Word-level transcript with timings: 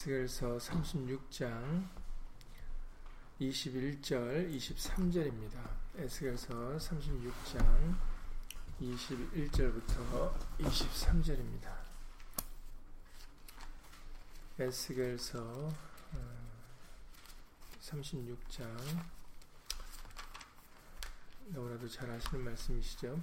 에스겔서 0.00 0.56
36장 0.56 1.86
21절 3.38 4.50
23절입니다. 4.50 5.60
에스겔서 5.98 6.54
36장 6.78 7.98
21절부터 8.80 10.32
23절입니다. 10.58 11.76
에스겔서 14.58 15.70
36장 17.82 18.62
어, 18.62 19.04
너무나도 21.48 21.86
잘 21.90 22.10
아시는 22.10 22.42
말씀이시죠? 22.42 23.22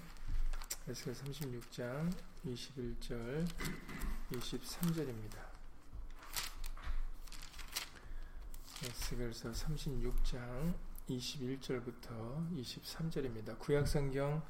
에스겔 0.87 1.13
36장 1.15 2.13
21절 2.45 3.47
23절입니다. 4.31 5.46
에스겔서 8.83 9.51
36장 9.51 10.75
21절부터 11.09 12.55
23절입니다. 12.55 13.57
구약성경 13.57 14.43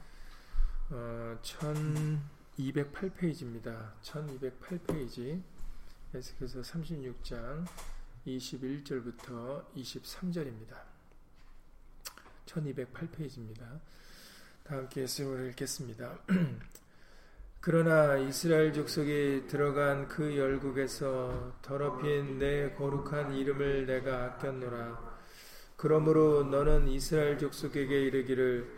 어, 0.89 1.37
1208페이지입니다. 1.41 3.93
1208페이지 4.01 5.41
에스겔서 6.13 6.59
36장 6.59 7.65
21절부터 8.27 9.73
23절입니다. 9.73 10.75
1208페이지입니다. 12.47 13.79
다 14.65 14.75
함께 14.75 15.07
읽겠습니다. 15.47 16.19
그러나 17.69 18.15
이스라엘 18.15 18.71
족속이 18.71 19.47
들어간 19.49 20.07
그 20.07 20.37
열국에서 20.37 21.51
더럽힌 21.61 22.39
내 22.39 22.71
거룩한 22.71 23.33
이름을 23.33 23.85
내가 23.85 24.23
아꼈노라. 24.23 24.97
그러므로 25.75 26.45
너는 26.45 26.87
이스라엘 26.87 27.37
족속에게 27.37 28.03
이르기를 28.03 28.71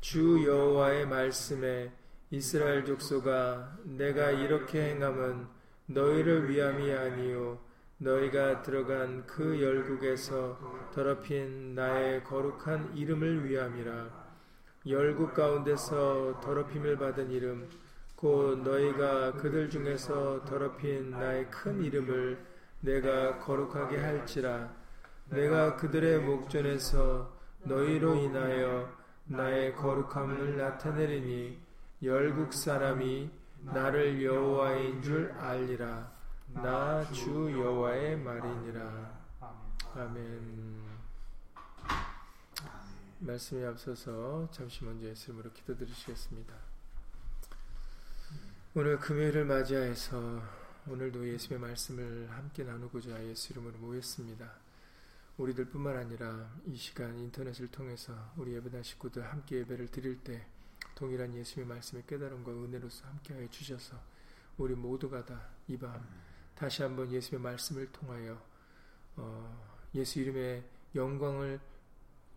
주 0.00 0.44
여호와의 0.44 1.06
말씀에 1.06 1.92
이스라엘 2.32 2.84
족속아 2.84 3.78
내가 3.84 4.32
이렇게 4.32 4.90
행함은 4.90 5.46
너희를 5.86 6.50
위함이 6.50 6.92
아니요 6.92 7.60
너희가 7.98 8.62
들어간 8.62 9.24
그 9.24 9.62
열국에서 9.62 10.90
더럽힌 10.92 11.76
나의 11.76 12.24
거룩한 12.24 12.96
이름을 12.96 13.48
위함이라 13.48 14.10
열국 14.88 15.32
가운데서 15.32 16.40
더럽힘을 16.40 16.96
받은 16.96 17.30
이름 17.30 17.68
곧 18.22 18.60
너희가 18.62 19.32
그들 19.32 19.68
중에서 19.68 20.44
더럽힌 20.44 21.10
나의 21.10 21.50
큰 21.50 21.82
이름을 21.82 22.38
내가 22.78 23.40
거룩하게 23.40 23.98
할지라. 23.98 24.72
내가 25.26 25.74
그들의 25.74 26.20
목전에서 26.20 27.36
너희로 27.64 28.14
인하여 28.14 28.88
나의 29.24 29.74
거룩함을 29.74 30.56
나타내리니 30.56 31.58
열국 32.04 32.54
사람이 32.54 33.28
나를 33.62 34.22
여호와인 34.22 35.02
줄 35.02 35.32
알리라. 35.32 36.12
나 36.54 37.04
주 37.12 37.50
여호와의 37.50 38.18
말이니라. 38.18 39.20
아멘. 39.96 40.80
말씀에 43.18 43.66
앞서서 43.66 44.48
잠시 44.52 44.84
먼저 44.84 45.06
예수님으로 45.06 45.50
기도드리시겠습니다. 45.52 46.54
오늘 48.74 48.98
금요일을 48.98 49.44
맞이하여서 49.44 50.42
오늘도 50.88 51.28
예수의 51.28 51.60
말씀을 51.60 52.30
함께 52.30 52.64
나누고자 52.64 53.22
예수 53.26 53.52
이름으로 53.52 53.76
모였습니다. 53.78 54.50
우리들 55.36 55.66
뿐만 55.66 55.94
아니라 55.96 56.50
이 56.64 56.74
시간 56.76 57.18
인터넷을 57.18 57.70
통해서 57.70 58.14
우리 58.36 58.54
예배당 58.54 58.82
식구들 58.82 59.24
함께 59.30 59.58
예배를 59.58 59.88
드릴 59.88 60.22
때 60.24 60.46
동일한 60.94 61.34
예수의 61.34 61.66
말씀의 61.66 62.04
깨달음과 62.06 62.50
은혜로서 62.50 63.06
함께하여 63.08 63.48
주셔서 63.50 64.00
우리 64.56 64.74
모두가 64.74 65.24
다 65.24 65.50
이 65.68 65.76
밤 65.76 66.00
다시 66.54 66.82
한번 66.82 67.12
예수의 67.12 67.40
말씀을 67.42 67.92
통하여 67.92 68.42
어 69.16 69.68
예수 69.94 70.18
이름의 70.20 70.64
영광을 70.94 71.60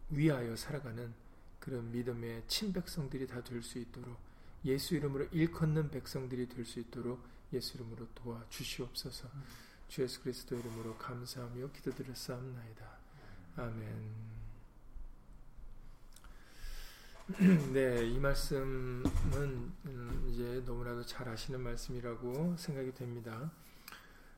위하여 0.09 0.55
살아가는 0.55 1.13
그런 1.59 1.89
믿음의 1.91 2.43
친백성들이 2.47 3.25
다 3.25 3.41
될 3.41 3.61
수 3.63 3.79
있도록 3.79 4.24
예수 4.65 4.95
이름으로 4.95 5.25
일컫는 5.31 5.91
백성들이 5.91 6.49
될 6.49 6.65
수 6.65 6.79
있도록 6.79 7.23
예수 7.53 7.77
이름으로 7.77 8.07
도와 8.15 8.43
주시옵소서. 8.49 9.29
주 9.87 10.01
예수 10.01 10.21
그리스도 10.21 10.57
이름으로 10.57 10.97
감사하며 10.97 11.71
기도드렸사옵나이다. 11.71 12.85
아멘. 13.57 14.35
네, 17.73 18.05
이 18.07 18.19
말씀은 18.19 19.05
음, 19.85 20.27
이제 20.29 20.61
너무나도 20.65 21.05
잘 21.05 21.27
아시는 21.29 21.61
말씀이라고 21.61 22.55
생각이 22.57 22.93
됩니다. 22.93 23.51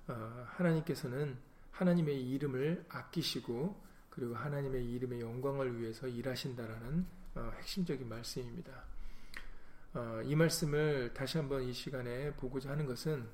어, 0.07 0.45
하나님께서는 0.51 1.37
하나님의 1.71 2.29
이름을 2.29 2.85
아끼시고 2.89 3.81
그리고 4.09 4.35
하나님의 4.35 4.89
이름의 4.93 5.21
영광을 5.21 5.79
위해서 5.79 6.07
일하신다라는 6.07 7.05
어, 7.35 7.51
핵심적인 7.57 8.07
말씀입니다. 8.07 8.83
어, 9.97 10.21
이 10.23 10.35
말씀을 10.35 11.11
다시 11.15 11.39
한번 11.39 11.63
이 11.63 11.73
시간에 11.73 12.31
보고자 12.35 12.69
하는 12.69 12.85
것은 12.85 13.27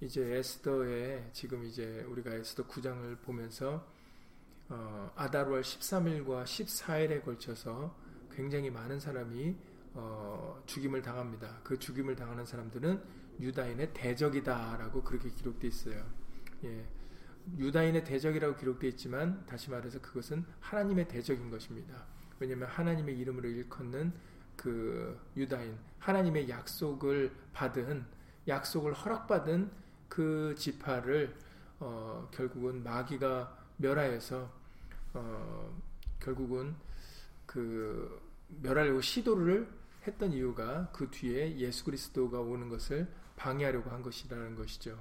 이제 0.00 0.22
에스더의 0.36 1.30
지금 1.32 1.64
이제 1.64 2.06
우리가 2.08 2.32
에스더 2.34 2.68
9장을 2.68 3.20
보면서 3.22 3.84
어, 4.68 5.10
아달월 5.16 5.62
13일과 5.62 6.44
14일에 6.44 7.24
걸쳐서 7.24 7.98
굉장히 8.30 8.70
많은 8.70 9.00
사람이 9.00 9.56
어, 9.94 10.62
죽임을 10.66 11.02
당합니다. 11.02 11.58
그 11.64 11.80
죽임을 11.80 12.14
당하는 12.14 12.46
사람들은 12.46 13.02
유다인의 13.40 13.92
대적이다라고 13.92 15.02
그렇게 15.02 15.30
기록되어 15.30 15.68
있어요. 15.68 16.06
예. 16.62 16.86
유다인의 17.58 18.04
대적이라고 18.04 18.54
기록되어 18.54 18.88
있지만 18.90 19.44
다시 19.46 19.68
말해서 19.68 20.00
그것은 20.00 20.44
하나님의 20.60 21.08
대적인 21.08 21.50
것입니다. 21.50 22.06
왜냐하면 22.38 22.68
하나님의 22.68 23.18
이름으로 23.18 23.48
일컫는 23.48 24.12
그 24.56 25.18
유다인 25.36 25.76
하나님의 25.98 26.48
약속을 26.48 27.32
받은 27.52 28.04
약속을 28.46 28.92
허락받은 28.92 29.70
그 30.08 30.54
지파를 30.56 31.34
어, 31.80 32.28
결국은 32.32 32.82
마귀가 32.82 33.56
멸하여서 33.78 34.50
어, 35.14 35.82
결국은 36.20 36.74
그 37.46 38.20
멸하려고 38.62 39.00
시도를 39.00 39.68
했던 40.06 40.32
이유가 40.32 40.90
그 40.92 41.10
뒤에 41.10 41.56
예수 41.56 41.84
그리스도가 41.84 42.40
오는 42.40 42.68
것을 42.68 43.08
방해하려고 43.36 43.90
한 43.90 44.02
것이라는 44.02 44.54
것이죠. 44.54 44.98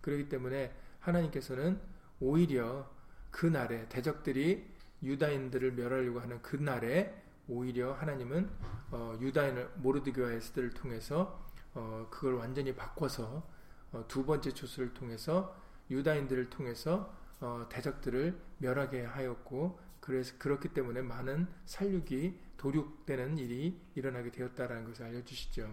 그렇기 0.00 0.28
때문에 0.28 0.74
하나님께서는 1.00 1.80
오히려 2.20 2.88
그 3.30 3.46
날에 3.46 3.88
대적들이 3.88 4.70
유다인들을 5.02 5.72
멸하려고 5.72 6.20
하는 6.20 6.40
그 6.42 6.56
날에 6.56 7.21
오히려 7.48 7.92
하나님은 7.94 8.50
어, 8.90 9.16
유다인을 9.20 9.72
모르드교와 9.76 10.32
에스들을 10.32 10.70
통해서 10.70 11.44
어, 11.74 12.06
그걸 12.10 12.34
완전히 12.34 12.74
바꿔서 12.74 13.48
어, 13.92 14.04
두 14.08 14.24
번째 14.24 14.52
조수를 14.52 14.94
통해서 14.94 15.56
유다인들을 15.90 16.50
통해서 16.50 17.14
어, 17.40 17.66
대적들을 17.68 18.38
멸하게 18.58 19.04
하였고 19.04 19.78
그래서 20.00 20.34
그렇기 20.38 20.68
때문에 20.68 21.02
많은 21.02 21.46
살육이 21.64 22.38
도륙되는 22.56 23.38
일이 23.38 23.80
일어나게 23.94 24.30
되었다라는 24.30 24.84
것을 24.84 25.06
알려주시죠. 25.06 25.68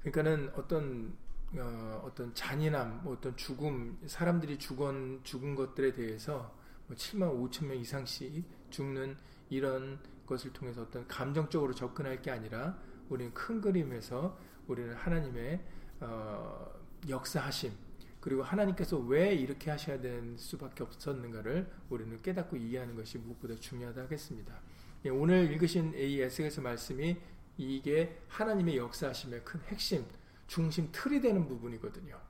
그러니까는 0.00 0.52
어떤 0.54 1.16
어, 1.54 2.02
어떤 2.04 2.34
잔인함, 2.34 3.00
뭐 3.04 3.14
어떤 3.14 3.34
죽음, 3.36 3.98
사람들이 4.06 4.58
죽은 4.58 5.20
죽은 5.22 5.54
것들에 5.54 5.92
대해서 5.92 6.54
뭐 6.86 6.96
7만 6.96 7.50
5천 7.50 7.66
명 7.66 7.78
이상씩 7.78 8.44
죽는 8.70 9.16
이런 9.50 9.98
것을 10.26 10.52
통해서 10.52 10.82
어떤 10.82 11.06
감정적으로 11.08 11.74
접근할 11.74 12.20
게 12.20 12.30
아니라 12.30 12.78
우리는 13.08 13.32
큰 13.32 13.60
그림에서 13.60 14.38
우리는 14.66 14.94
하나님의 14.94 15.64
어, 16.00 16.70
역사하심 17.08 17.72
그리고 18.20 18.42
하나님께서 18.42 18.98
왜 18.98 19.32
이렇게 19.34 19.70
하셔야 19.70 20.00
되는 20.00 20.36
수밖에 20.36 20.82
없었는가를 20.82 21.70
우리는 21.88 22.20
깨닫고 22.20 22.56
이해하는 22.56 22.94
것이 22.94 23.18
무엇보다 23.18 23.54
중요하다 23.56 24.02
하겠습니다. 24.02 24.60
예, 25.04 25.10
오늘 25.10 25.50
읽으신 25.52 25.94
이 25.94 26.20
에스겔서 26.20 26.60
말씀이 26.60 27.16
이게 27.56 28.20
하나님의 28.28 28.76
역사하심의 28.76 29.44
큰 29.44 29.60
핵심, 29.68 30.04
중심 30.46 30.88
틀이 30.92 31.20
되는 31.20 31.46
부분이거든요. 31.46 32.20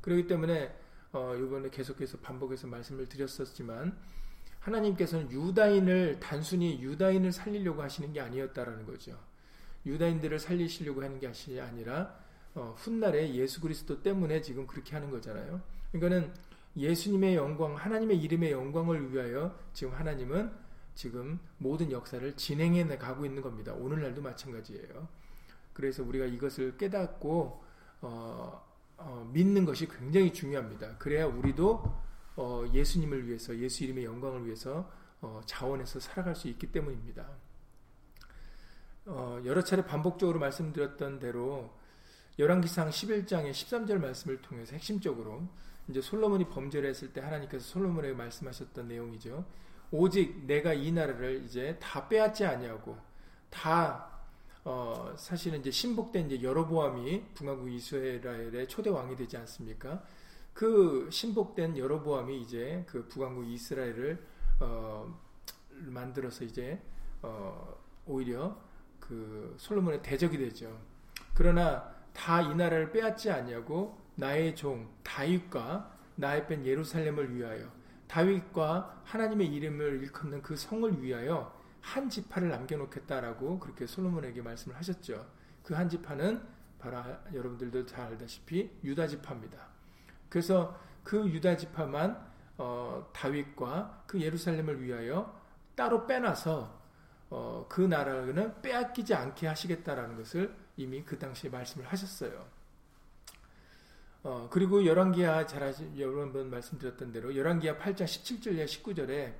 그렇기 0.00 0.26
때문에 0.26 0.74
어, 1.12 1.34
이번에 1.34 1.70
계속해서 1.70 2.18
반복해서 2.18 2.66
말씀을 2.66 3.08
드렸었지만 3.08 3.98
하나님께서는 4.68 5.30
유다인을 5.30 6.20
단순히 6.20 6.80
유다인을 6.80 7.32
살리려고 7.32 7.82
하시는 7.82 8.12
게 8.12 8.20
아니었다라는 8.20 8.86
거죠. 8.86 9.18
유다인들을 9.86 10.38
살리시려고 10.38 11.02
하는 11.02 11.18
게 11.18 11.30
아니라 11.60 12.14
어, 12.54 12.74
훗날에 12.78 13.34
예수 13.34 13.60
그리스도 13.60 14.02
때문에 14.02 14.40
지금 14.40 14.66
그렇게 14.66 14.94
하는 14.94 15.10
거잖아요. 15.10 15.60
그러니까는 15.92 16.32
예수님의 16.76 17.36
영광, 17.36 17.74
하나님의 17.76 18.18
이름의 18.18 18.52
영광을 18.52 19.12
위하여 19.12 19.56
지금 19.72 19.94
하나님은 19.94 20.50
지금 20.94 21.38
모든 21.58 21.90
역사를 21.92 22.36
진행해 22.36 22.84
가고 22.98 23.24
있는 23.24 23.42
겁니다. 23.42 23.72
오늘날도 23.72 24.20
마찬가지예요. 24.20 25.08
그래서 25.72 26.02
우리가 26.02 26.26
이것을 26.26 26.76
깨닫고 26.76 27.62
어, 28.00 28.64
어, 28.96 29.30
믿는 29.32 29.64
것이 29.64 29.88
굉장히 29.88 30.32
중요합니다. 30.32 30.98
그래야 30.98 31.26
우리도 31.26 32.07
어, 32.40 32.64
예수님을 32.72 33.26
위해서 33.26 33.56
예수 33.58 33.82
이름의 33.82 34.04
영광을 34.04 34.46
위해서 34.46 34.88
어, 35.20 35.40
자원해서 35.44 35.98
살아갈 35.98 36.36
수 36.36 36.46
있기 36.46 36.70
때문입니다. 36.70 37.28
어, 39.06 39.42
여러 39.44 39.64
차례 39.64 39.84
반복적으로 39.84 40.38
말씀드렸던 40.38 41.18
대로 41.18 41.74
열왕기상 42.38 42.90
11장의 42.90 43.50
13절 43.50 43.98
말씀을 43.98 44.40
통해서 44.40 44.74
핵심적으로 44.74 45.48
이제 45.88 46.00
솔로몬이 46.00 46.48
범죄를 46.48 46.88
했을 46.88 47.12
때 47.12 47.20
하나님께서 47.20 47.64
솔로몬에게 47.64 48.14
말씀하셨던 48.14 48.86
내용이죠. 48.86 49.44
오직 49.90 50.46
내가 50.46 50.72
이 50.74 50.92
나라를 50.92 51.42
이제 51.44 51.76
다 51.80 52.06
빼앗지 52.06 52.44
아니하고 52.44 52.96
다 53.50 54.20
어, 54.62 55.12
사실은 55.16 55.58
이제 55.58 55.72
신복된 55.72 56.30
이제 56.30 56.42
여로보암이 56.46 57.34
북왕국 57.34 57.72
이스라엘의 57.72 58.68
초대 58.68 58.90
왕이 58.90 59.16
되지 59.16 59.36
않습니까? 59.38 60.04
그 60.58 61.08
신복된 61.12 61.78
여로보암이 61.78 62.40
이제 62.40 62.84
그 62.88 63.06
북왕국 63.06 63.46
이스라엘을 63.46 64.18
어, 64.58 65.16
만들어서 65.70 66.42
이제 66.44 66.82
어, 67.22 67.76
오히려 68.06 68.60
그 68.98 69.54
솔로몬의 69.56 70.02
대적이 70.02 70.36
되죠. 70.38 70.76
그러나 71.32 71.94
다 72.12 72.42
이 72.42 72.52
나라를 72.56 72.90
빼앗지 72.90 73.30
아니하고 73.30 73.96
나의 74.16 74.56
종 74.56 74.90
다윗과 75.04 75.96
나의 76.16 76.48
뺀 76.48 76.66
예루살렘을 76.66 77.36
위하여 77.36 77.70
다윗과 78.08 79.02
하나님의 79.04 79.46
이름을 79.54 80.02
일컫는 80.02 80.42
그 80.42 80.56
성을 80.56 81.00
위하여 81.00 81.56
한 81.80 82.10
지파를 82.10 82.48
남겨놓겠다라고 82.48 83.60
그렇게 83.60 83.86
솔로몬에게 83.86 84.42
말씀을 84.42 84.76
하셨죠. 84.76 85.24
그 85.62 85.74
한 85.74 85.88
지파는 85.88 86.42
바로 86.80 86.98
여러분들도 87.32 87.86
잘 87.86 88.06
알다시피 88.06 88.72
유다 88.82 89.06
지파입니다. 89.06 89.67
그래서 90.28 90.78
그 91.04 91.28
유다 91.28 91.56
지파만 91.56 92.28
어, 92.58 93.08
다윗과 93.12 94.04
그 94.06 94.20
예루살렘을 94.20 94.82
위하여 94.82 95.38
따로 95.74 96.06
빼놔서 96.06 96.78
어, 97.30 97.66
그 97.68 97.80
나라는 97.80 98.60
빼앗기지 98.62 99.14
않게 99.14 99.46
하시겠다라는 99.46 100.16
것을 100.16 100.54
이미 100.76 101.04
그 101.04 101.18
당시에 101.18 101.50
말씀을 101.50 101.86
하셨어요. 101.86 102.46
어, 104.22 104.48
그리고 104.50 104.84
열왕기하 104.84 105.46
잘 105.46 105.62
아시, 105.62 105.88
여러 105.98 106.30
번 106.32 106.50
말씀드렸던 106.50 107.12
대로 107.12 107.34
열왕기하 107.36 107.78
8장 107.78 108.04
17절에 108.04 108.64
19절에 108.64 109.34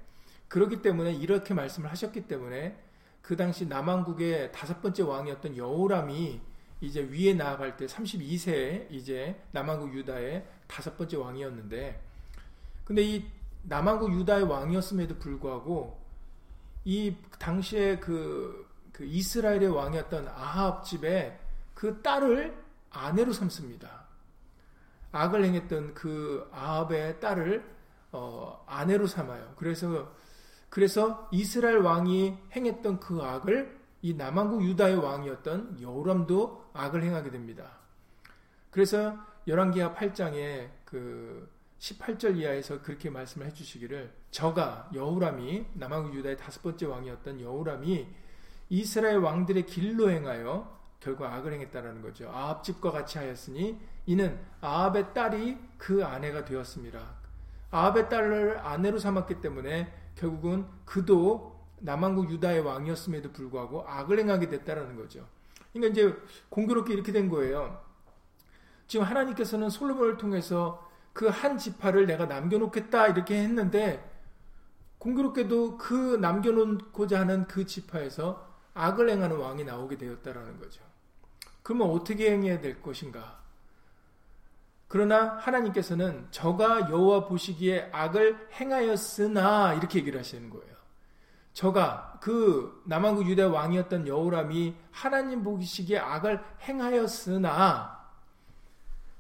그렇기 0.48 0.82
때문에 0.82 1.12
이렇게 1.12 1.52
말씀을 1.54 1.90
하셨기 1.90 2.26
때문에 2.26 2.78
그 3.20 3.36
당시 3.36 3.66
남왕국의 3.66 4.52
다섯 4.52 4.80
번째 4.80 5.02
왕이었던 5.02 5.56
여호람이 5.56 6.40
이제 6.80 7.00
위에 7.02 7.34
나아갈 7.34 7.76
때 7.76 7.86
32세에 7.86 8.90
이제 8.90 9.40
남왕국 9.52 9.94
유다의 9.94 10.46
다섯 10.66 10.96
번째 10.96 11.16
왕이었는데 11.16 12.00
근데 12.84 13.02
이 13.02 13.26
남왕국 13.64 14.12
유다의 14.14 14.44
왕이었음에도 14.44 15.18
불구하고 15.18 15.98
이 16.84 17.16
당시에 17.38 17.98
그, 17.98 18.66
그 18.92 19.04
이스라엘의 19.04 19.68
왕이었던 19.68 20.28
아합 20.28 20.84
집에 20.84 21.38
그 21.74 22.00
딸을 22.00 22.56
아내로 22.90 23.32
삼습니다. 23.32 24.06
악을 25.12 25.44
행했던 25.44 25.94
그 25.94 26.48
아합의 26.52 27.20
딸을 27.20 27.64
어, 28.12 28.64
아내로 28.66 29.06
삼아요. 29.06 29.54
그래서 29.56 30.10
그래서 30.70 31.28
이스라엘 31.30 31.78
왕이 31.78 32.36
행했던 32.52 33.00
그 33.00 33.22
악을 33.22 33.77
이 34.08 34.14
남왕국 34.14 34.64
유다의 34.64 34.96
왕이었던 34.96 35.82
여호람도 35.82 36.70
악을 36.72 37.02
행하게 37.02 37.30
됩니다. 37.30 37.72
그래서 38.70 39.18
열왕기하 39.46 39.94
8장에 39.94 40.70
그 40.86 41.46
18절 41.78 42.38
이하에서 42.38 42.80
그렇게 42.80 43.10
말씀을 43.10 43.46
해주시기를 43.48 44.10
저가 44.30 44.88
여호람이 44.94 45.66
남왕국 45.74 46.14
유다의 46.14 46.38
다섯 46.38 46.62
번째 46.62 46.86
왕이었던 46.86 47.42
여호람이 47.42 48.08
이스라엘 48.70 49.18
왕들의 49.18 49.66
길로 49.66 50.10
행하여 50.10 50.78
결국 51.00 51.26
악을 51.26 51.52
행했다라는 51.52 52.00
거죠. 52.00 52.30
아합 52.30 52.64
집과 52.64 52.90
같이 52.90 53.18
하였으니 53.18 53.78
이는 54.06 54.40
아합의 54.62 55.12
딸이 55.12 55.58
그 55.76 56.02
아내가 56.02 56.46
되었습니다. 56.46 56.98
아합의 57.70 58.08
딸을 58.08 58.58
아내로 58.60 58.98
삼았기 58.98 59.42
때문에 59.42 59.92
결국은 60.14 60.66
그도 60.86 61.57
남한국 61.80 62.30
유다의 62.30 62.60
왕이었음에도 62.60 63.32
불구하고 63.32 63.84
악을 63.86 64.18
행하게 64.18 64.48
됐다라는 64.48 64.96
거죠. 64.96 65.26
그러니까 65.72 65.92
이제 65.92 66.16
공교롭게 66.48 66.92
이렇게 66.94 67.12
된 67.12 67.28
거예요. 67.28 67.82
지금 68.86 69.04
하나님께서는 69.04 69.70
솔로몬을 69.70 70.16
통해서 70.16 70.86
그 71.12 71.28
한 71.28 71.58
지파를 71.58 72.06
내가 72.06 72.26
남겨놓겠다 72.26 73.08
이렇게 73.08 73.42
했는데 73.42 74.08
공교롭게도 74.98 75.78
그 75.78 76.16
남겨놓고자 76.20 77.20
하는 77.20 77.46
그 77.46 77.66
지파에서 77.66 78.46
악을 78.74 79.10
행하는 79.10 79.36
왕이 79.36 79.64
나오게 79.64 79.98
되었다라는 79.98 80.58
거죠. 80.60 80.80
그러면 81.64 81.90
어떻게 81.90 82.30
행해야 82.30 82.60
될 82.60 82.80
것인가? 82.80 83.42
그러나 84.86 85.36
하나님께서는 85.38 86.28
저가 86.30 86.88
여호와 86.88 87.26
보시기에 87.26 87.90
악을 87.92 88.48
행하였으나 88.52 89.74
이렇게 89.74 89.98
얘기를 89.98 90.18
하시는 90.18 90.48
거예요. 90.48 90.77
저가 91.58 92.18
그 92.20 92.82
남한국 92.84 93.26
유대 93.26 93.42
왕이었던 93.42 94.06
여호람이 94.06 94.76
하나님 94.92 95.42
보시기에 95.42 95.98
악을 95.98 96.40
행하였으나 96.62 97.98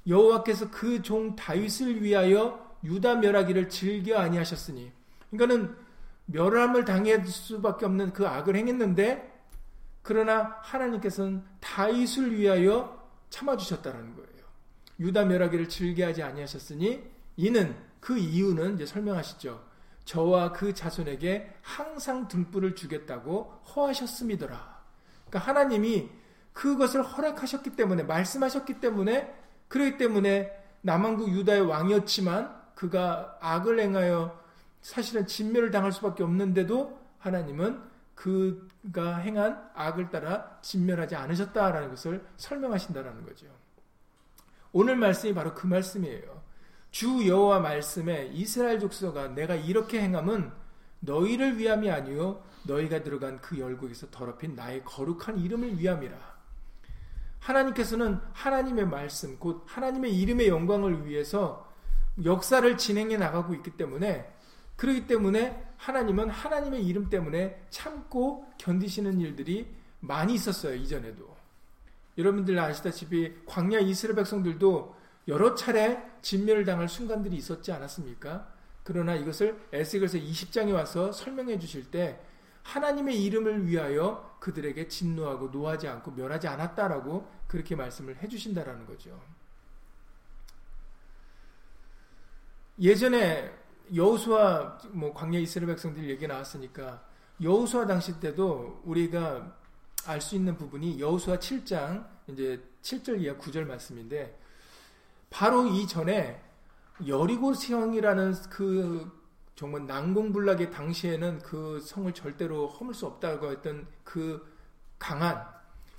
여호와께서 0.06 0.70
그 0.70 1.02
종 1.02 1.34
다윗을 1.34 2.00
위하여 2.00 2.76
유다 2.84 3.16
멸하기를 3.16 3.68
즐겨 3.68 4.18
아니하셨으니 4.18 4.92
그러니까는 5.32 5.76
멸함을 6.26 6.84
당할 6.84 7.26
수밖에 7.26 7.86
없는 7.86 8.12
그 8.12 8.24
악을 8.28 8.54
행했는데 8.54 9.36
그러나 10.02 10.58
하나님께서는 10.60 11.42
다윗을 11.58 12.38
위하여 12.38 13.04
참아 13.30 13.56
주셨다는 13.56 14.14
거예요. 14.14 14.44
유다 15.00 15.24
멸하기를 15.24 15.68
즐겨 15.68 16.06
하지 16.06 16.22
아니하셨으니 16.22 17.02
이는 17.36 17.74
그 17.98 18.16
이유는 18.16 18.76
이제 18.76 18.86
설명하시죠. 18.86 19.67
저와 20.08 20.52
그 20.52 20.72
자손에게 20.72 21.54
항상 21.60 22.28
등불을 22.28 22.74
주겠다고 22.74 23.60
허하셨음이더라. 23.76 24.78
그러니까 25.26 25.38
하나님이 25.38 26.08
그것을 26.54 27.02
허락하셨기 27.02 27.76
때문에 27.76 28.04
말씀하셨기 28.04 28.80
때문에 28.80 29.34
그렇기 29.68 29.98
때문에 29.98 30.50
남한국 30.80 31.28
유다의 31.28 31.60
왕이었지만 31.60 32.56
그가 32.74 33.36
악을 33.42 33.80
행하여 33.80 34.42
사실은 34.80 35.26
진멸을 35.26 35.70
당할 35.70 35.92
수밖에 35.92 36.22
없는데도 36.22 36.98
하나님은 37.18 37.82
그가 38.14 39.16
행한 39.18 39.70
악을 39.74 40.08
따라 40.08 40.58
진멸하지 40.62 41.16
않으셨다라는 41.16 41.90
것을 41.90 42.24
설명하신다라는 42.38 43.26
거죠. 43.26 43.46
오늘 44.72 44.96
말씀이 44.96 45.34
바로 45.34 45.52
그 45.52 45.66
말씀이에요. 45.66 46.42
주 46.90 47.26
여호와 47.26 47.60
말씀에 47.60 48.30
이스라엘 48.32 48.80
족속아 48.80 49.28
내가 49.28 49.54
이렇게 49.54 50.00
행함은 50.00 50.50
너희를 51.00 51.58
위함이 51.58 51.90
아니요 51.90 52.42
너희가 52.64 53.02
들어간 53.02 53.40
그 53.40 53.58
열국에서 53.58 54.08
더럽힌 54.10 54.54
나의 54.54 54.84
거룩한 54.84 55.38
이름을 55.38 55.78
위함이라. 55.78 56.16
하나님께서는 57.40 58.20
하나님의 58.32 58.86
말씀 58.86 59.38
곧 59.38 59.64
하나님의 59.66 60.18
이름의 60.18 60.48
영광을 60.48 61.06
위해서 61.06 61.68
역사를 62.24 62.76
진행해 62.76 63.16
나가고 63.16 63.54
있기 63.54 63.70
때문에 63.72 64.30
그렇기 64.76 65.06
때문에 65.06 65.72
하나님은 65.76 66.30
하나님의 66.30 66.84
이름 66.84 67.08
때문에 67.08 67.64
참고 67.70 68.46
견디시는 68.58 69.20
일들이 69.20 69.66
많이 70.00 70.34
있었어요 70.34 70.74
이전에도. 70.74 71.36
여러분들 72.16 72.58
아시다시피 72.58 73.32
광야 73.46 73.78
이스라엘 73.78 74.16
백성들도 74.16 74.97
여러 75.28 75.54
차례 75.54 76.02
진멸을 76.22 76.64
당할 76.64 76.88
순간들이 76.88 77.36
있었지 77.36 77.70
않았습니까? 77.70 78.52
그러나 78.82 79.14
이것을 79.14 79.60
에스겔서 79.72 80.18
20장에 80.18 80.72
와서 80.72 81.12
설명해 81.12 81.58
주실 81.58 81.90
때 81.90 82.18
하나님의 82.62 83.22
이름을 83.24 83.66
위하여 83.66 84.36
그들에게 84.40 84.88
진노하고 84.88 85.48
노하지 85.48 85.86
않고 85.88 86.12
멸하지 86.12 86.48
않았다라고 86.48 87.30
그렇게 87.46 87.76
말씀을 87.76 88.16
해 88.16 88.28
주신다라는 88.28 88.86
거죠. 88.86 89.20
예전에 92.80 93.52
여호수아 93.94 94.78
뭐 94.90 95.12
광야 95.12 95.38
이스라엘 95.38 95.68
백성들 95.68 96.08
얘기 96.08 96.26
나왔으니까 96.26 97.04
여호수아 97.42 97.86
당시 97.86 98.18
때도 98.20 98.82
우리가 98.84 99.56
알 100.06 100.20
수 100.20 100.36
있는 100.36 100.56
부분이 100.56 101.00
여호수아 101.00 101.38
7장 101.38 102.06
이제 102.28 102.62
7절 102.82 103.20
이하 103.20 103.36
9절 103.36 103.64
말씀인데 103.66 104.38
바로 105.30 105.66
이전에 105.66 106.42
여리고 107.06 107.54
성이라는 107.54 108.34
그 108.50 109.10
정말 109.54 109.86
난공불락의 109.86 110.70
당시에는 110.70 111.40
그 111.40 111.80
성을 111.80 112.12
절대로 112.14 112.68
허물 112.68 112.94
수 112.94 113.06
없다고 113.06 113.50
했던 113.50 113.86
그 114.04 114.46
강한 114.98 115.44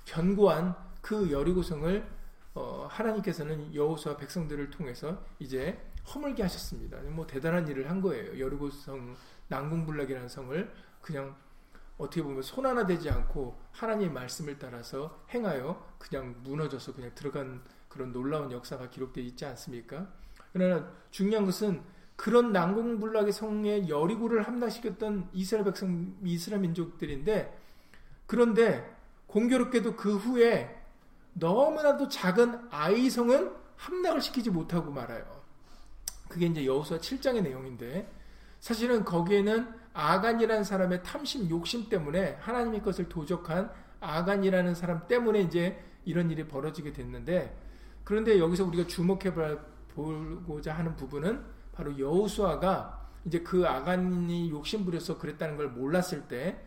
견고한 0.04 0.74
그 1.00 1.30
여리고 1.30 1.62
성을 1.62 2.20
어, 2.54 2.86
하나님께서는 2.90 3.74
여호수아 3.74 4.16
백성들을 4.16 4.70
통해서 4.70 5.22
이제 5.38 5.80
허물게 6.12 6.42
하셨습니다. 6.42 6.98
뭐 7.02 7.26
대단한 7.26 7.68
일을 7.68 7.88
한 7.88 8.00
거예요. 8.00 8.38
여리고 8.38 8.70
성 8.70 9.14
난공불락이라는 9.48 10.28
성을 10.28 10.72
그냥 11.00 11.36
어떻게 11.98 12.22
보면 12.22 12.42
손 12.42 12.66
하나 12.66 12.86
되지 12.86 13.10
않고 13.10 13.60
하나님의 13.72 14.10
말씀을 14.10 14.58
따라서 14.58 15.22
행하여 15.30 15.94
그냥 15.98 16.34
무너져서 16.42 16.94
그냥 16.94 17.14
들어간 17.14 17.62
그런 17.90 18.12
놀라운 18.12 18.50
역사가 18.50 18.88
기록되어 18.88 19.22
있지 19.24 19.44
않습니까? 19.44 20.08
그러나 20.54 20.90
중요한 21.10 21.44
것은 21.44 21.82
그런 22.16 22.52
난공불락의 22.52 23.32
성에 23.32 23.88
여리고를 23.88 24.46
함락시켰던 24.46 25.30
이스라엘 25.32 25.64
백성, 25.64 26.14
이스라엘 26.24 26.62
민족들인데 26.62 27.58
그런데 28.26 28.96
공교롭게도 29.26 29.96
그 29.96 30.16
후에 30.16 30.82
너무나도 31.34 32.08
작은 32.08 32.68
아이성은 32.70 33.52
함락을 33.76 34.20
시키지 34.20 34.50
못하고 34.50 34.90
말아요. 34.90 35.24
그게 36.28 36.46
이제 36.46 36.64
여호수아 36.64 36.98
7장의 36.98 37.42
내용인데 37.42 38.08
사실은 38.60 39.04
거기에는 39.04 39.80
아간이라는 39.92 40.62
사람의 40.62 41.02
탐심, 41.02 41.48
욕심 41.50 41.88
때문에 41.88 42.36
하나님의 42.40 42.82
것을 42.82 43.08
도적한 43.08 43.72
아간이라는 44.00 44.74
사람 44.74 45.08
때문에 45.08 45.40
이제 45.40 45.82
이런 46.04 46.30
일이 46.30 46.46
벌어지게 46.46 46.92
됐는데 46.92 47.56
그런데 48.10 48.40
여기서 48.40 48.64
우리가 48.64 48.88
주목해 48.88 49.32
보고자 49.94 50.74
하는 50.74 50.96
부분은 50.96 51.44
바로 51.70 51.96
여호수아가 51.96 53.08
이제 53.24 53.38
그 53.38 53.64
아간이 53.68 54.50
욕심 54.50 54.84
부려서 54.84 55.16
그랬다는 55.16 55.56
걸 55.56 55.68
몰랐을 55.68 56.26
때 56.26 56.60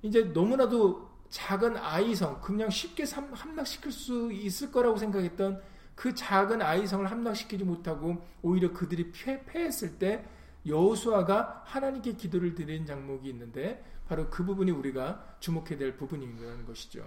이제 0.00 0.22
너무나도 0.22 1.10
작은 1.28 1.76
아이성, 1.76 2.40
그냥 2.40 2.70
쉽게 2.70 3.04
함락시킬 3.04 3.92
수 3.92 4.32
있을 4.32 4.72
거라고 4.72 4.96
생각했던 4.96 5.60
그 5.94 6.14
작은 6.14 6.62
아이성을 6.62 7.04
함락시키지 7.10 7.64
못하고 7.64 8.26
오히려 8.40 8.72
그들이 8.72 9.12
패, 9.12 9.44
패했을 9.44 9.98
때 9.98 10.24
여호수아가 10.64 11.64
하나님께 11.66 12.14
기도를 12.14 12.54
드리는 12.54 12.86
장목이 12.86 13.28
있는데 13.28 13.84
바로 14.08 14.30
그 14.30 14.46
부분이 14.46 14.70
우리가 14.70 15.36
주목해야 15.40 15.76
될 15.76 15.98
부분이라는 15.98 16.64
것이죠. 16.64 17.06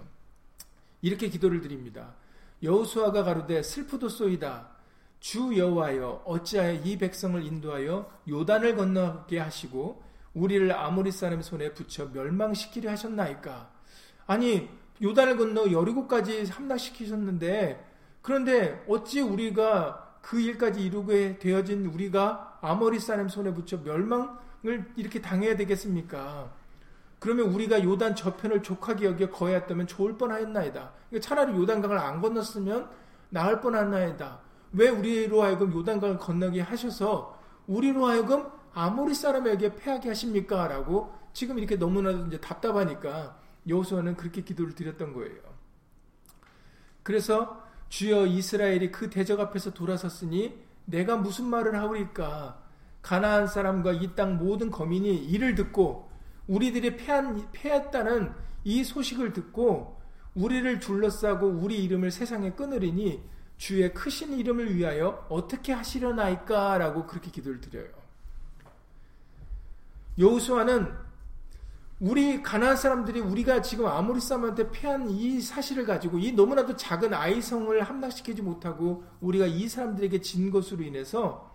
이렇게 1.02 1.28
기도를 1.28 1.60
드립니다. 1.60 2.14
여호수아가 2.62 3.24
가로되 3.24 3.62
슬프도소이다. 3.62 4.68
주 5.18 5.56
여호와여 5.56 6.22
어찌하여 6.24 6.80
이 6.84 6.96
백성을 6.96 7.42
인도하여 7.42 8.10
요단을 8.28 8.76
건너게 8.76 9.38
하시고 9.38 10.02
우리를 10.34 10.72
아모리 10.72 11.12
사람 11.12 11.42
손에 11.42 11.74
붙여 11.74 12.06
멸망시키려 12.06 12.90
하셨나이까? 12.90 13.70
아니 14.26 14.68
요단을 15.02 15.36
건너 15.36 15.70
여리고까지 15.72 16.46
함락시키셨는데 16.46 17.86
그런데 18.22 18.84
어찌 18.88 19.20
우리가 19.20 20.18
그 20.22 20.40
일까지 20.40 20.82
이루게 20.82 21.38
되어진 21.38 21.86
우리가 21.86 22.58
아모리 22.60 23.00
사람 23.00 23.28
손에 23.28 23.52
붙여 23.52 23.78
멸망을 23.78 24.84
이렇게 24.96 25.20
당해야 25.20 25.56
되겠습니까? 25.56 26.59
그러면 27.20 27.48
우리가 27.52 27.84
요단 27.84 28.16
저편을 28.16 28.62
족하게 28.62 29.06
여겨 29.06 29.30
거해했다면 29.30 29.86
좋을 29.86 30.16
뻔하였나이다. 30.18 30.92
그러니까 31.10 31.28
차라리 31.28 31.52
요단강을 31.56 31.96
안 31.96 32.20
건넜으면 32.20 32.90
나을 33.28 33.60
뻔했나이다. 33.60 34.40
왜 34.72 34.88
우리로 34.88 35.42
하여금 35.42 35.72
요단강을 35.72 36.18
건너게 36.18 36.60
하셔서 36.62 37.38
우리로 37.66 38.06
하여금 38.06 38.48
아모리 38.72 39.14
사람에게 39.14 39.76
패하게 39.76 40.08
하십니까? 40.08 40.66
라고 40.66 41.12
지금 41.32 41.58
이렇게 41.58 41.76
너무나도 41.76 42.26
이제 42.26 42.40
답답하니까 42.40 43.38
여호수아는 43.68 44.16
그렇게 44.16 44.42
기도를 44.42 44.74
드렸던 44.74 45.12
거예요. 45.12 45.38
그래서 47.02 47.64
주여 47.88 48.26
이스라엘이 48.26 48.90
그 48.92 49.10
대적 49.10 49.38
앞에서 49.40 49.72
돌아섰으니 49.72 50.58
내가 50.86 51.16
무슨 51.16 51.46
말을 51.46 51.76
하오리까? 51.76 52.62
가나안 53.02 53.46
사람과 53.46 53.92
이 53.92 54.14
땅 54.14 54.38
모든 54.38 54.70
거민이 54.70 55.16
이를 55.16 55.54
듣고 55.54 56.09
우리들이 56.50 56.96
패한, 56.96 57.48
패했다는 57.52 58.34
이 58.64 58.82
소식을 58.82 59.32
듣고 59.32 60.00
우리를 60.34 60.80
둘러싸고 60.80 61.46
우리 61.46 61.84
이름을 61.84 62.10
세상에 62.10 62.50
끊으리니 62.50 63.22
주의 63.56 63.94
크신 63.94 64.36
이름을 64.36 64.74
위하여 64.74 65.26
어떻게 65.28 65.72
하시려나이까? 65.72 66.78
라고 66.78 67.06
그렇게 67.06 67.30
기도를 67.30 67.60
드려요. 67.60 67.88
여호수아는 70.18 70.92
우리 72.00 72.42
가나안 72.42 72.76
사람들이 72.76 73.20
우리가 73.20 73.62
지금 73.62 73.86
아모리 73.86 74.20
사람한테 74.20 74.72
패한 74.72 75.08
이 75.10 75.40
사실을 75.40 75.86
가지고 75.86 76.18
이 76.18 76.32
너무나도 76.32 76.74
작은 76.76 77.14
아이성을 77.14 77.80
함락시키지 77.80 78.42
못하고 78.42 79.04
우리가 79.20 79.46
이 79.46 79.68
사람들에게 79.68 80.20
진 80.20 80.50
것으로 80.50 80.82
인해서 80.82 81.54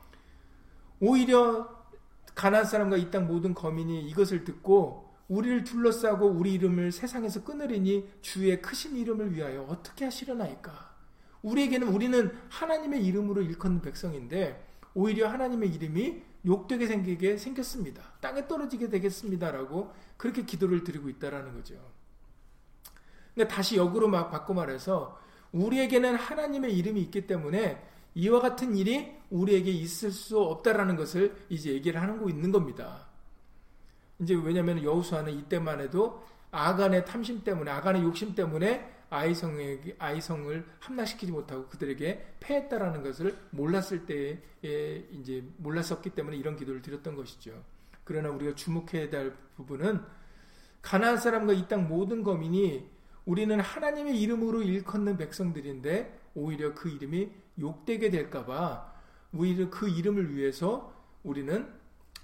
오히려 1.01 1.74
가나안 2.35 2.65
사람과 2.65 2.97
이 2.97 3.09
땅 3.09 3.27
모든 3.27 3.53
거민이 3.53 4.07
이것을 4.09 4.43
듣고 4.43 5.05
우리를 5.27 5.63
둘러싸고 5.63 6.27
우리 6.27 6.53
이름을 6.53 6.91
세상에서 6.91 7.43
끊으리니 7.43 8.07
주의 8.21 8.61
크신 8.61 8.95
이름을 8.97 9.33
위하여 9.33 9.63
어떻게 9.63 10.05
하시려나이까? 10.05 10.93
우리에게는 11.41 11.87
우리는 11.87 12.31
하나님의 12.49 13.05
이름으로 13.05 13.41
일컫는 13.41 13.81
백성인데 13.81 14.63
오히려 14.93 15.29
하나님의 15.29 15.69
이름이 15.73 16.21
욕되게 16.45 16.85
생기게 16.85 17.37
생겼습니다. 17.37 18.03
땅에 18.21 18.47
떨어지게 18.47 18.89
되겠습니다라고 18.89 19.91
그렇게 20.17 20.43
기도를 20.43 20.83
드리고 20.83 21.09
있다라는 21.09 21.53
거죠. 21.55 21.75
그러니까 23.33 23.55
다시 23.55 23.77
역으로 23.77 24.07
막 24.07 24.29
바꿔 24.29 24.53
말해서 24.53 25.19
우리에게는 25.51 26.15
하나님의 26.15 26.75
이름이 26.77 27.01
있기 27.01 27.27
때문에 27.27 27.83
이와 28.15 28.39
같은 28.39 28.75
일이 28.75 29.11
우리에게 29.29 29.69
있을 29.71 30.11
수 30.11 30.39
없다라는 30.39 30.95
것을 30.95 31.35
이제 31.49 31.71
얘기를 31.71 32.01
하는 32.01 32.17
거 32.17 32.29
있는 32.29 32.51
겁니다. 32.51 33.07
이제 34.19 34.33
왜냐하면 34.33 34.81
여호수아는 34.83 35.33
이때만 35.33 35.81
해도 35.81 36.23
아간의 36.51 37.05
탐심 37.05 37.43
때문에 37.43 37.69
아간의 37.69 38.03
욕심 38.03 38.33
때문에 38.33 38.93
아이성에게 39.09 39.97
아이성을 39.99 40.65
함락시키지 40.79 41.31
못하고 41.31 41.67
그들에게 41.67 42.35
패했다라는 42.39 43.03
것을 43.03 43.37
몰랐을 43.51 44.05
때에 44.05 45.05
이제 45.11 45.43
몰랐었기 45.57 46.11
때문에 46.11 46.37
이런 46.37 46.55
기도를 46.55 46.81
드렸던 46.81 47.15
것이죠. 47.15 47.63
그러나 48.03 48.29
우리가 48.29 48.55
주목해야 48.55 49.09
될 49.09 49.33
부분은 49.57 50.01
가나안 50.81 51.17
사람과 51.17 51.53
이 51.53 51.67
땅 51.67 51.87
모든 51.87 52.23
거민이 52.23 52.87
우리는 53.25 53.59
하나님의 53.59 54.21
이름으로 54.21 54.61
일컫는 54.61 55.17
백성들인데 55.17 56.19
오히려 56.35 56.73
그 56.73 56.89
이름이 56.89 57.29
욕되게 57.59 58.09
될까봐 58.09 58.93
오히려 59.33 59.69
그 59.69 59.89
이름을 59.89 60.35
위해서 60.35 60.93
우리는 61.23 61.73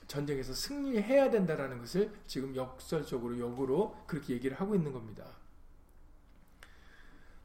전쟁에서 0.07 0.53
승리해야 0.53 1.29
된다라는 1.29 1.79
것을 1.79 2.11
지금 2.27 2.55
역설적으로 2.55 3.39
역으로 3.39 3.95
그렇게 4.07 4.33
얘기를 4.33 4.59
하고 4.59 4.75
있는 4.75 4.91
겁니다. 4.91 5.25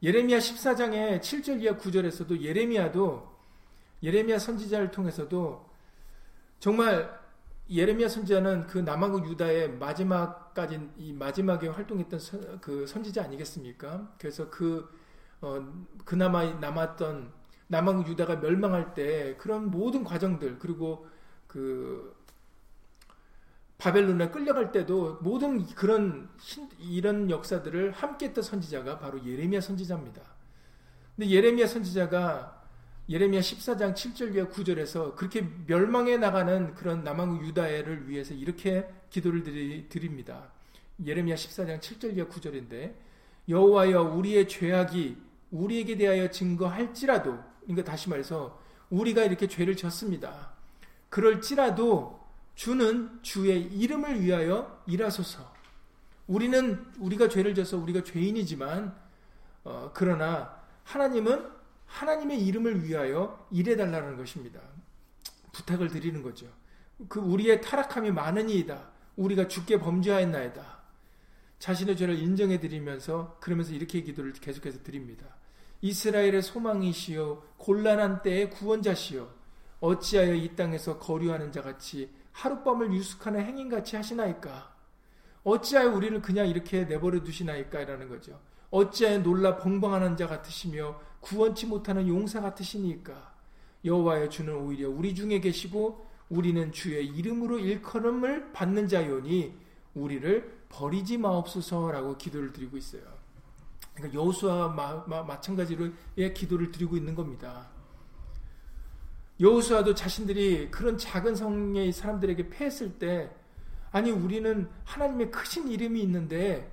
예레미야 0.02 0.38
14장의 0.38 1.20
7절 1.20 1.62
이하 1.62 1.76
9절에서도 1.76 2.40
예레미야도 2.40 3.36
예레미야 4.02 4.38
선지자를 4.38 4.90
통해서도 4.90 5.70
정말 6.58 7.18
예레미야 7.70 8.08
선지자는 8.08 8.66
그 8.66 8.78
남한국 8.78 9.28
유다의 9.28 9.72
마지막까지 9.78 10.90
이 10.98 11.12
마지막에 11.12 11.68
활동했던 11.68 12.18
선, 12.18 12.60
그 12.60 12.86
선지자 12.86 13.24
아니겠습니까? 13.24 14.14
그래서 14.18 14.50
그 14.50 14.88
어, 15.40 15.66
그나마 16.04 16.44
남았던 16.44 17.32
남한국 17.68 18.08
유다가 18.08 18.36
멸망할 18.36 18.94
때 18.94 19.36
그런 19.36 19.70
모든 19.70 20.04
과정들 20.04 20.58
그리고 20.58 21.06
그 21.46 22.16
바벨론에 23.78 24.30
끌려갈 24.30 24.72
때도 24.72 25.18
모든 25.20 25.66
그런 25.74 26.28
이런 26.78 27.30
역사들을 27.30 27.92
함께했던 27.92 28.42
선지자가 28.42 28.98
바로 28.98 29.24
예레미야 29.24 29.60
선지자입니다. 29.60 30.22
근데 31.14 31.30
예레미야 31.30 31.66
선지자가 31.66 32.64
예레미야 33.08 33.40
14장 33.40 33.94
7절과 33.94 34.50
9절에서 34.50 35.14
그렇게 35.14 35.46
멸망해 35.66 36.16
나가는 36.16 36.74
그런 36.74 37.04
남왕 37.04 37.44
유다를 37.44 38.08
위해서 38.08 38.34
이렇게 38.34 38.88
기도를 39.10 39.42
드립니다. 39.88 40.50
예레미야 41.04 41.36
14장 41.36 41.80
7절과 41.80 42.28
9절인데 42.30 42.94
여호와여 43.48 44.02
우리의 44.02 44.48
죄악이 44.48 45.16
우리에게 45.50 45.96
대하여 45.96 46.30
증거할지라도 46.30 47.38
그러니까 47.66 47.90
다시 47.90 48.08
말해서 48.08 48.60
우리가 48.90 49.24
이렇게 49.24 49.46
죄를 49.48 49.76
졌습니다. 49.76 50.50
그럴지라도 51.08 52.24
주는 52.54 53.18
주의 53.22 53.62
이름을 53.62 54.22
위하여 54.22 54.82
일하소서. 54.86 55.54
우리는 56.26 56.84
우리가 56.98 57.28
죄를 57.28 57.54
져서 57.54 57.78
우리가 57.78 58.02
죄인이지만 58.02 58.94
어, 59.64 59.90
그러나 59.94 60.60
하나님은 60.84 61.50
하나님의 61.86 62.44
이름을 62.46 62.84
위하여 62.84 63.46
일해달라는 63.50 64.16
것입니다. 64.16 64.60
부탁을 65.52 65.88
드리는 65.88 66.22
거죠. 66.22 66.46
그 67.08 67.20
우리의 67.20 67.60
타락함이 67.60 68.10
많으니이다. 68.10 68.90
우리가 69.16 69.48
죽게 69.48 69.78
범죄하였나이다. 69.78 70.76
자신의 71.58 71.96
죄를 71.96 72.18
인정해 72.18 72.60
드리면서 72.60 73.38
그러면서 73.40 73.72
이렇게 73.72 74.02
기도를 74.02 74.32
계속해서 74.34 74.82
드립니다. 74.82 75.26
이스라엘의 75.80 76.42
소망이시여 76.42 77.42
곤란한 77.58 78.22
때의 78.22 78.50
구원자시여 78.50 79.28
어찌하여 79.80 80.34
이 80.34 80.56
땅에서 80.56 80.98
거류하는 80.98 81.52
자같이 81.52 82.10
하룻밤을 82.32 82.92
유숙하는 82.92 83.44
행인같이 83.44 83.96
하시나이까 83.96 84.74
어찌하여 85.44 85.92
우리를 85.92 86.20
그냥 86.22 86.48
이렇게 86.48 86.84
내버려 86.84 87.22
두시나이까 87.22 87.84
라는 87.84 88.08
거죠. 88.08 88.40
어찌하여 88.70 89.22
놀라 89.22 89.56
벙벙하는 89.58 90.16
자 90.16 90.26
같으시며 90.26 91.00
구원치 91.20 91.66
못하는 91.66 92.08
용사 92.08 92.40
같으시니까 92.40 93.34
여호와의 93.84 94.28
주는 94.30 94.54
오히려 94.54 94.90
우리 94.90 95.14
중에 95.14 95.40
계시고 95.40 96.04
우리는 96.28 96.72
주의 96.72 97.06
이름으로 97.06 97.60
일컬음을 97.60 98.52
받는 98.52 98.88
자요니 98.88 99.54
우리를 99.94 100.66
버리지 100.68 101.18
마옵소서라고 101.18 102.16
기도를 102.18 102.52
드리고 102.52 102.76
있어요. 102.76 103.15
그러니까 103.96 104.20
여호수아와 104.20 105.24
마찬가지로 105.24 105.88
예, 106.18 106.32
기도를 106.32 106.70
드리고 106.70 106.96
있는 106.96 107.14
겁니다. 107.14 107.66
여호수아도 109.40 109.94
자신들이 109.94 110.70
그런 110.70 110.96
작은 110.96 111.34
성의 111.34 111.92
사람들에게 111.92 112.50
패했을 112.50 112.98
때 112.98 113.30
아니 113.90 114.10
우리는 114.10 114.68
하나님의 114.84 115.30
크신 115.30 115.68
이름이 115.68 116.00
있는데 116.02 116.70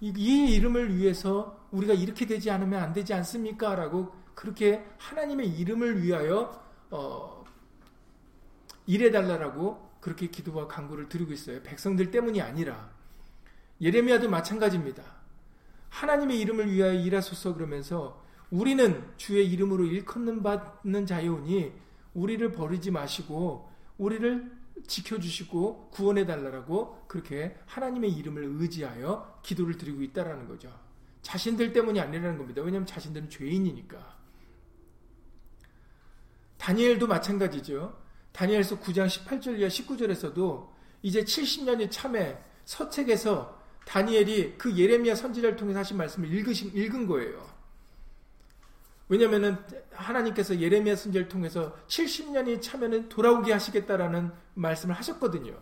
이, 0.00 0.12
이 0.16 0.54
이름을 0.54 0.96
위해서 0.96 1.66
우리가 1.70 1.94
이렇게 1.94 2.26
되지 2.26 2.50
않으면 2.50 2.82
안 2.82 2.92
되지 2.92 3.14
않습니까? 3.14 3.74
라고 3.74 4.14
그렇게 4.34 4.84
하나님의 4.98 5.48
이름을 5.48 6.02
위하여 6.02 6.62
어, 6.90 7.44
일해달라고 8.86 9.90
그렇게 10.00 10.28
기도와 10.28 10.68
간구를 10.68 11.08
드리고 11.08 11.32
있어요. 11.32 11.62
백성들 11.62 12.10
때문이 12.10 12.40
아니라 12.42 12.90
예레미야도 13.80 14.28
마찬가지입니다. 14.28 15.15
하나님의 15.96 16.38
이름을 16.40 16.70
위하여 16.70 16.92
일하소서 16.92 17.54
그러면서 17.54 18.22
우리는 18.50 19.02
주의 19.16 19.50
이름으로 19.50 19.86
일컫는 19.86 20.42
받는 20.42 21.06
자여오니 21.06 21.72
우리를 22.12 22.52
버리지 22.52 22.90
마시고 22.90 23.70
우리를 23.96 24.52
지켜주시고 24.86 25.90
구원해 25.90 26.26
달라고 26.26 27.04
그렇게 27.08 27.56
하나님의 27.64 28.12
이름을 28.12 28.44
의지하여 28.60 29.40
기도를 29.42 29.78
드리고 29.78 30.02
있다라는 30.02 30.46
거죠. 30.46 30.70
자신들 31.22 31.72
때문이 31.72 31.98
아니라는 31.98 32.36
겁니다. 32.36 32.60
왜냐하면 32.60 32.86
자신들은 32.86 33.30
죄인이니까. 33.30 34.16
다니엘도 36.58 37.06
마찬가지죠. 37.06 37.98
다니엘서 38.32 38.80
9장 38.80 39.06
18절 39.06 39.58
이하 39.58 39.68
19절에서도 39.68 40.68
이제 41.02 41.24
70년이 41.24 41.90
참에 41.90 42.38
서책에서 42.66 43.55
다니엘이 43.86 44.54
그 44.58 44.76
예레미야 44.76 45.14
선지자를 45.14 45.56
통해서 45.56 45.78
하신 45.78 45.96
말씀을 45.96 46.30
읽으신, 46.32 46.72
읽은 46.74 47.06
거예요. 47.06 47.46
왜냐면은 49.08 49.56
하나님께서 49.92 50.60
예레미야 50.60 50.96
선지자를 50.96 51.28
통해서 51.28 51.76
70년이 51.86 52.60
차면은 52.60 53.08
돌아오게 53.08 53.52
하시겠다라는 53.52 54.32
말씀을 54.54 54.94
하셨거든요. 54.96 55.56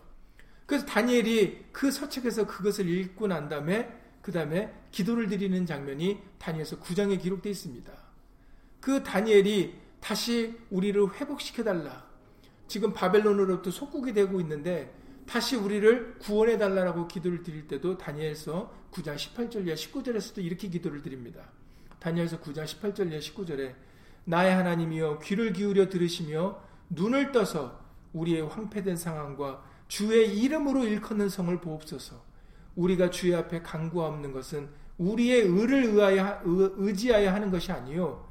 그래서 0.65 0.85
다니엘이 0.87 1.67
그 1.71 1.91
서책에서 1.91 2.47
그것을 2.47 2.89
읽고 2.89 3.27
난 3.27 3.47
다음에 3.47 4.01
그 4.23 4.31
다음에 4.31 4.73
기도를 4.89 5.27
드리는 5.27 5.63
장면이 5.67 6.19
다니엘서 6.39 6.79
9장에 6.79 7.21
기록되어 7.21 7.51
있습니다. 7.51 7.93
그 8.81 9.03
다니엘이 9.03 9.75
다시 9.99 10.57
우리를 10.71 11.13
회복시켜달라. 11.13 12.05
지금 12.67 12.91
바벨론으로부터 12.91 13.69
속국이 13.69 14.13
되고 14.13 14.41
있는데 14.41 14.91
다시 15.27 15.55
우리를 15.55 16.19
구원해 16.19 16.57
달라고 16.57 17.07
기도를 17.07 17.43
드릴 17.43 17.67
때도 17.67 17.97
다니엘서 17.97 18.71
9장 18.91 19.15
18절 19.15 19.67
이하 19.67 19.75
19절에서도 19.75 20.43
이렇게 20.43 20.69
기도를 20.69 21.01
드립니다. 21.01 21.51
다니엘서 21.99 22.39
9장 22.39 22.65
18절 22.65 23.11
이하 23.11 23.19
19절에 23.19 23.75
나의 24.25 24.53
하나님이여 24.53 25.19
귀를 25.19 25.53
기울여 25.53 25.89
들으시며 25.89 26.59
눈을 26.89 27.31
떠서 27.31 27.83
우리의 28.13 28.47
황폐된 28.47 28.95
상황과 28.95 29.63
주의 29.87 30.37
이름으로 30.39 30.85
일컫는 30.85 31.29
성을 31.29 31.59
보옵소서. 31.59 32.23
우리가 32.75 33.09
주의 33.09 33.35
앞에 33.35 33.61
강구없는 33.61 34.31
것은 34.31 34.69
우리의 34.97 35.41
의를 35.41 35.85
의하여, 35.85 36.41
의지하여 36.45 37.31
하는 37.31 37.51
것이 37.51 37.71
아니요 37.71 38.29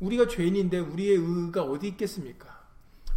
우리가 0.00 0.26
죄인인데 0.26 0.78
우리의 0.78 1.16
의가 1.16 1.62
어디 1.62 1.88
있겠습니까? 1.88 2.62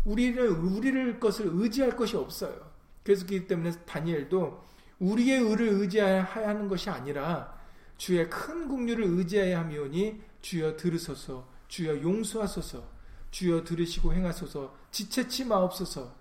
우리를 0.06 0.48
우리를 0.48 1.20
것을 1.20 1.50
의지할 1.52 1.96
것이 1.96 2.16
없어요. 2.16 2.75
그래서 3.06 3.26
그렇기 3.26 3.48
때문에 3.48 3.72
다니엘도 3.86 4.66
우리의 5.00 5.40
의를 5.40 5.68
의지하여 5.70 6.22
하는 6.24 6.68
것이 6.68 6.90
아니라 6.90 7.56
주의 7.98 8.28
큰 8.30 8.68
국류를 8.68 9.04
의지하여 9.06 9.60
하오니 9.60 10.22
주여 10.42 10.76
들으소서 10.76 11.48
주여 11.68 12.02
용서하소서 12.02 12.84
주여 13.30 13.64
들으시고 13.64 14.14
행하소서 14.14 14.76
지체치 14.92 15.46
마옵소서 15.46 16.12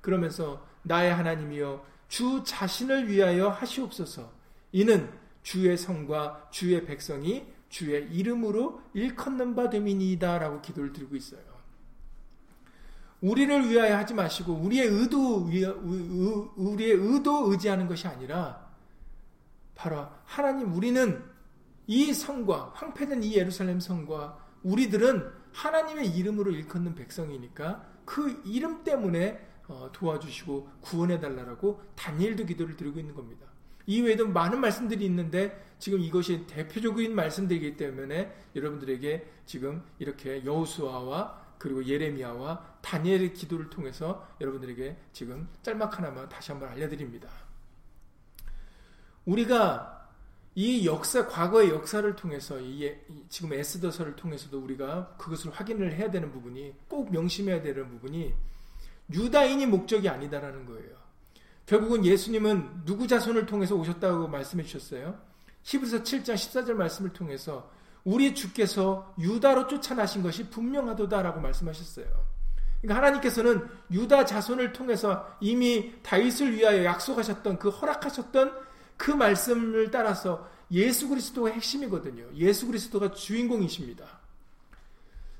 그러면서 0.00 0.66
나의 0.82 1.14
하나님이여 1.14 1.86
주 2.08 2.42
자신을 2.44 3.08
위하여 3.08 3.48
하시옵소서 3.48 4.32
이는 4.72 5.08
주의 5.42 5.76
성과 5.78 6.48
주의 6.50 6.84
백성이 6.84 7.46
주의 7.68 8.08
이름으로 8.12 8.82
일컫는 8.92 9.54
바 9.54 9.70
됨이니이다라고 9.70 10.62
기도를 10.62 10.92
드리고 10.92 11.16
있어요. 11.16 11.53
우리를 13.24 13.70
위하여 13.70 13.96
하지 13.96 14.12
마시고 14.12 14.52
우리의 14.52 14.86
의도 14.86 15.48
우리의 16.56 16.92
의도 16.92 17.50
의지하는 17.50 17.88
것이 17.88 18.06
아니라 18.06 18.68
바로 19.74 20.06
하나님 20.26 20.74
우리는 20.74 21.24
이 21.86 22.12
성과 22.12 22.70
황폐된 22.74 23.22
이 23.22 23.34
예루살렘 23.34 23.80
성과 23.80 24.38
우리들은 24.62 25.26
하나님의 25.52 26.08
이름으로 26.14 26.50
일컫는 26.50 26.94
백성이니까 26.94 27.86
그 28.04 28.42
이름 28.44 28.84
때문에 28.84 29.40
어, 29.68 29.88
도와주시고 29.94 30.68
구원해 30.82 31.18
달라고 31.18 31.80
다니엘도 31.96 32.44
기도를 32.44 32.76
드리고 32.76 33.00
있는 33.00 33.14
겁니다. 33.14 33.46
이외에도 33.86 34.28
많은 34.28 34.60
말씀들이 34.60 35.02
있는데 35.06 35.64
지금 35.78 36.00
이것이 36.00 36.46
대표적인 36.46 37.14
말씀들이기 37.14 37.78
때문에 37.78 38.34
여러분들에게 38.54 39.26
지금 39.46 39.82
이렇게 39.98 40.44
여호수아와 40.44 41.43
그리고 41.64 41.82
예레미야와 41.82 42.80
다니엘의 42.82 43.32
기도를 43.32 43.70
통해서 43.70 44.28
여러분들에게 44.38 44.98
지금 45.14 45.48
짤막 45.62 45.96
하나만 45.96 46.28
다시 46.28 46.52
한번 46.52 46.68
알려드립니다. 46.68 47.30
우리가 49.24 50.10
이 50.56 50.86
역사, 50.86 51.26
과거의 51.26 51.70
역사를 51.70 52.14
통해서 52.16 52.60
이, 52.60 52.94
지금 53.30 53.54
에스더서를 53.54 54.14
통해서도 54.14 54.60
우리가 54.60 55.16
그것을 55.16 55.52
확인을 55.52 55.94
해야 55.94 56.10
되는 56.10 56.30
부분이 56.30 56.74
꼭 56.86 57.10
명심해야 57.10 57.62
되는 57.62 57.88
부분이 57.88 58.34
유다인이 59.10 59.64
목적이 59.64 60.10
아니다라는 60.10 60.66
거예요. 60.66 60.94
결국은 61.64 62.04
예수님은 62.04 62.84
누구 62.84 63.08
자손을 63.08 63.46
통해서 63.46 63.74
오셨다고 63.74 64.28
말씀해 64.28 64.64
주셨어요. 64.64 65.18
히브리서 65.62 66.02
7장 66.02 66.34
14절 66.34 66.74
말씀을 66.74 67.14
통해서 67.14 67.72
우리 68.04 68.34
주께서 68.34 69.14
유다로 69.18 69.66
쫓아나신 69.66 70.22
것이 70.22 70.50
분명하도다라고 70.50 71.40
말씀하셨어요. 71.40 72.06
그러니까 72.82 72.96
하나님께서는 72.96 73.66
유다 73.90 74.26
자손을 74.26 74.74
통해서 74.74 75.26
이미 75.40 75.94
다윗을 76.02 76.54
위하여 76.54 76.84
약속하셨던 76.84 77.58
그 77.58 77.70
허락하셨던 77.70 78.52
그 78.98 79.10
말씀을 79.10 79.90
따라서 79.90 80.46
예수 80.70 81.08
그리스도가 81.08 81.50
핵심이거든요. 81.50 82.26
예수 82.36 82.66
그리스도가 82.66 83.12
주인공이십니다. 83.12 84.04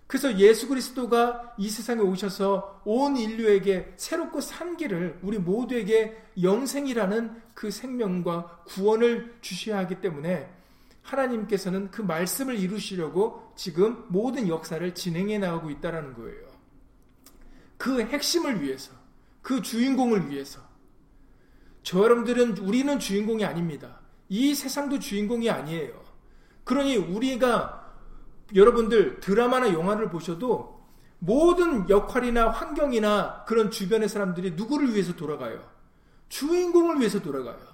그래서 0.07 0.39
예수 0.39 0.69
그리스도가 0.69 1.55
이 1.59 1.69
세상에 1.69 2.01
오셔서 2.01 2.83
온 2.85 3.17
인류에게 3.17 3.95
새롭고 3.97 4.41
산 4.41 4.77
길을 4.77 5.19
우리 5.23 5.39
모두에게 5.39 6.17
영생이라는 6.41 7.43
그 7.55 7.71
생명과 7.71 8.63
구원을 8.67 9.37
주셔야 9.41 9.79
하기 9.79 10.01
때문에 10.01 10.49
하나님께서는 11.05 11.91
그 11.91 12.03
말씀을 12.03 12.59
이루시려고 12.59 13.53
지금 13.55 14.05
모든 14.09 14.49
역사를 14.49 14.95
진행해 14.95 15.39
나가고 15.39 15.71
있다는 15.71 16.15
거예요. 16.15 16.49
그 17.77 18.01
핵심을 18.01 18.63
위해서, 18.63 18.93
그 19.43 19.63
주인공을 19.63 20.31
위해서. 20.31 20.61
저 21.83 22.03
여러분들은 22.03 22.59
우리는 22.59 22.99
주인공이 22.99 23.45
아닙니다. 23.45 24.01
이 24.31 24.55
세상도 24.55 24.99
주인공이 24.99 25.51
아니에요. 25.51 26.03
그러니 26.65 26.97
우리가 26.97 27.93
여러분들 28.55 29.21
드라마나 29.21 29.73
영화를 29.73 30.09
보셔도 30.09 30.83
모든 31.19 31.89
역할이나 31.89 32.49
환경이나 32.49 33.45
그런 33.47 33.71
주변의 33.71 34.09
사람들이 34.09 34.53
누구를 34.53 34.95
위해서 34.95 35.15
돌아가요? 35.15 35.63
주인공을 36.31 37.01
위해서 37.01 37.21
돌아가요. 37.21 37.74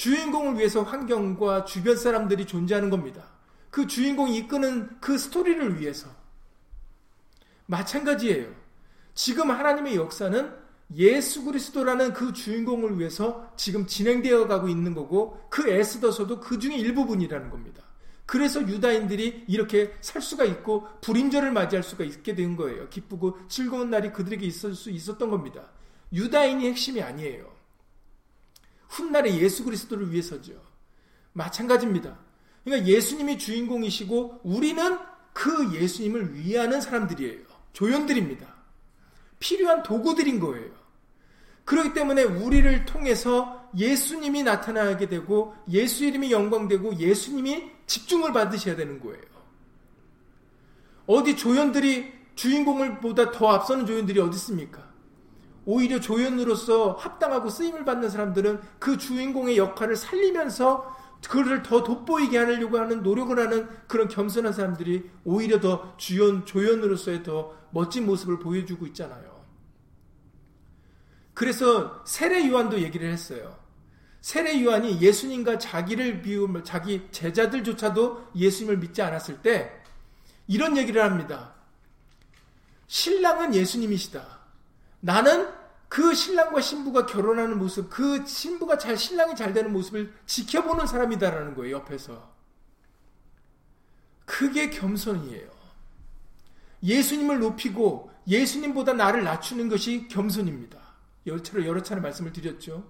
주인공을 0.00 0.56
위해서 0.56 0.82
환경과 0.82 1.66
주변 1.66 1.94
사람들이 1.94 2.46
존재하는 2.46 2.88
겁니다. 2.88 3.22
그 3.68 3.86
주인공이 3.86 4.34
이끄는 4.38 4.88
그 4.98 5.18
스토리를 5.18 5.78
위해서. 5.78 6.08
마찬가지예요. 7.66 8.50
지금 9.12 9.50
하나님의 9.50 9.96
역사는 9.96 10.54
예수 10.96 11.44
그리스도라는 11.44 12.14
그 12.14 12.32
주인공을 12.32 12.98
위해서 12.98 13.52
지금 13.58 13.86
진행되어 13.86 14.46
가고 14.46 14.70
있는 14.70 14.94
거고 14.94 15.38
그 15.50 15.68
에스더서도 15.68 16.40
그 16.40 16.58
중에 16.58 16.76
일부분이라는 16.76 17.50
겁니다. 17.50 17.82
그래서 18.24 18.62
유다인들이 18.62 19.44
이렇게 19.48 19.94
살 20.00 20.22
수가 20.22 20.44
있고 20.44 20.88
불임절을 21.02 21.52
맞이할 21.52 21.82
수가 21.82 22.04
있게 22.04 22.34
된 22.34 22.56
거예요. 22.56 22.88
기쁘고 22.88 23.36
즐거운 23.48 23.90
날이 23.90 24.14
그들에게 24.14 24.46
있을 24.46 24.74
수 24.74 24.88
있었던 24.88 25.28
겁니다. 25.28 25.68
유다인이 26.14 26.66
핵심이 26.66 27.02
아니에요. 27.02 27.59
훗날에 28.90 29.36
예수 29.38 29.64
그리스도를 29.64 30.12
위해서죠. 30.12 30.52
마찬가지입니다. 31.32 32.18
그러니까 32.64 32.86
예수님이 32.86 33.38
주인공이시고 33.38 34.40
우리는 34.42 34.98
그 35.32 35.72
예수님을 35.74 36.34
위하는 36.34 36.80
사람들이에요. 36.80 37.40
조연들입니다. 37.72 38.46
필요한 39.38 39.82
도구들인 39.82 40.40
거예요. 40.40 40.70
그렇기 41.64 41.94
때문에 41.94 42.24
우리를 42.24 42.84
통해서 42.84 43.70
예수님이 43.76 44.42
나타나게 44.42 45.08
되고 45.08 45.54
예수 45.70 46.04
이름이 46.04 46.32
영광되고 46.32 46.98
예수님이 46.98 47.70
집중을 47.86 48.32
받으셔야 48.32 48.74
되는 48.74 49.00
거예요. 49.00 49.22
어디 51.06 51.36
조연들이 51.36 52.12
주인공을 52.34 53.00
보다 53.00 53.30
더 53.30 53.48
앞서는 53.50 53.86
조연들이 53.86 54.18
어디 54.20 54.36
있습니까? 54.36 54.89
오히려 55.70 56.00
조연으로서 56.00 56.94
합당하고 56.94 57.48
쓰임을 57.48 57.84
받는 57.84 58.10
사람들은 58.10 58.60
그 58.80 58.98
주인공의 58.98 59.56
역할을 59.56 59.94
살리면서 59.94 60.98
그를 61.28 61.62
더 61.62 61.84
돋보이게 61.84 62.36
하려고 62.36 62.78
하는 62.78 63.04
노력을 63.04 63.38
하는 63.38 63.68
그런 63.86 64.08
겸손한 64.08 64.52
사람들이 64.52 65.08
오히려 65.24 65.60
더 65.60 65.96
주연, 65.96 66.44
조연으로서의 66.44 67.22
더 67.22 67.54
멋진 67.70 68.04
모습을 68.04 68.40
보여주고 68.40 68.84
있잖아요. 68.88 69.44
그래서 71.34 72.02
세례 72.04 72.48
요한도 72.48 72.80
얘기를 72.80 73.08
했어요. 73.08 73.56
세례 74.20 74.60
요한이 74.64 75.00
예수님과 75.00 75.58
자기를 75.58 76.22
비우며 76.22 76.64
자기 76.64 77.06
제자들조차도 77.12 78.30
예수님을 78.34 78.78
믿지 78.78 79.02
않았을 79.02 79.40
때 79.40 79.70
이런 80.48 80.76
얘기를 80.76 81.00
합니다. 81.04 81.54
신랑은 82.88 83.54
예수님이시다. 83.54 84.40
나는 84.98 85.59
그 85.90 86.14
신랑과 86.14 86.60
신부가 86.60 87.04
결혼하는 87.04 87.58
모습, 87.58 87.90
그 87.90 88.24
신부가 88.24 88.78
잘 88.78 88.96
신랑이 88.96 89.34
잘 89.34 89.52
되는 89.52 89.72
모습을 89.72 90.14
지켜보는 90.24 90.86
사람이다라는 90.86 91.56
거예요. 91.56 91.78
옆에서. 91.78 92.32
그게 94.24 94.70
겸손이에요. 94.70 95.50
예수님을 96.84 97.40
높이고 97.40 98.08
예수님보다 98.28 98.92
나를 98.92 99.24
낮추는 99.24 99.68
것이 99.68 100.06
겸손입니다. 100.06 100.78
차례 101.42 101.66
여러 101.66 101.82
차례 101.82 102.00
말씀을 102.00 102.32
드렸죠. 102.32 102.88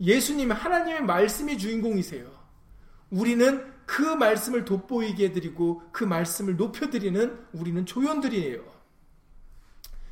예수님 0.00 0.52
하나님의 0.52 1.02
말씀이 1.02 1.58
주인공이세요. 1.58 2.32
우리는 3.10 3.74
그 3.84 4.00
말씀을 4.00 4.64
돋보이게 4.64 5.26
해드리고 5.26 5.82
그 5.92 6.04
말씀을 6.04 6.56
높여드리는 6.56 7.46
우리는 7.52 7.84
조연들이에요. 7.84 8.75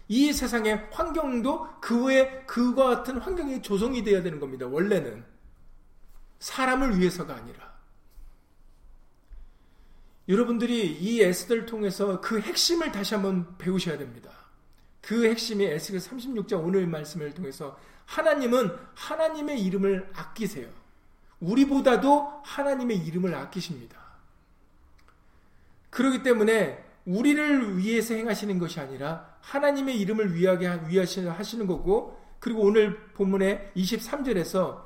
이 0.09 0.33
세상의 0.33 0.89
환경도 0.91 1.81
그의 1.81 2.47
그와 2.47 2.97
같은 2.97 3.19
환경이 3.19 3.63
조성이 3.63 4.03
되어야 4.05 4.23
되는 4.23 4.39
겁니다. 4.39 4.67
원래는 4.67 5.25
사람을 6.39 6.99
위해서가 6.99 7.35
아니라 7.35 7.75
여러분들이 10.29 10.99
이 11.01 11.21
에스더를 11.23 11.67
통해서 11.67 12.21
그 12.21 12.41
핵심을 12.41 12.93
다시 12.93 13.15
한번 13.15 13.57
배우셔야 13.59 13.99
됩니다. 13.99 14.31
그 15.01 15.27
핵심이 15.27 15.65
에스겔 15.65 16.01
36장 16.01 16.65
오늘 16.65 16.87
말씀을 16.87 17.35
통해서 17.35 17.79
하나님은 18.07 18.75
하나님의 18.95 19.63
이름을 19.63 20.11
아끼세요. 20.15 20.69
우리보다도 21.41 22.43
하나님의 22.45 22.99
이름을 22.99 23.35
아끼십니다. 23.35 23.99
그렇기 25.91 26.23
때문에 26.23 26.84
우리를 27.07 27.79
위해서 27.79 28.15
행하시는 28.15 28.59
것이 28.59 28.81
아니라 28.81 29.37
하나님의 29.41 30.01
이름을 30.01 30.35
위하게 30.35 30.67
하시는 30.67 31.67
거고 31.67 32.19
그리고 32.41 32.63
오늘 32.63 32.99
본문의 33.15 33.73
23절에서 33.77 34.83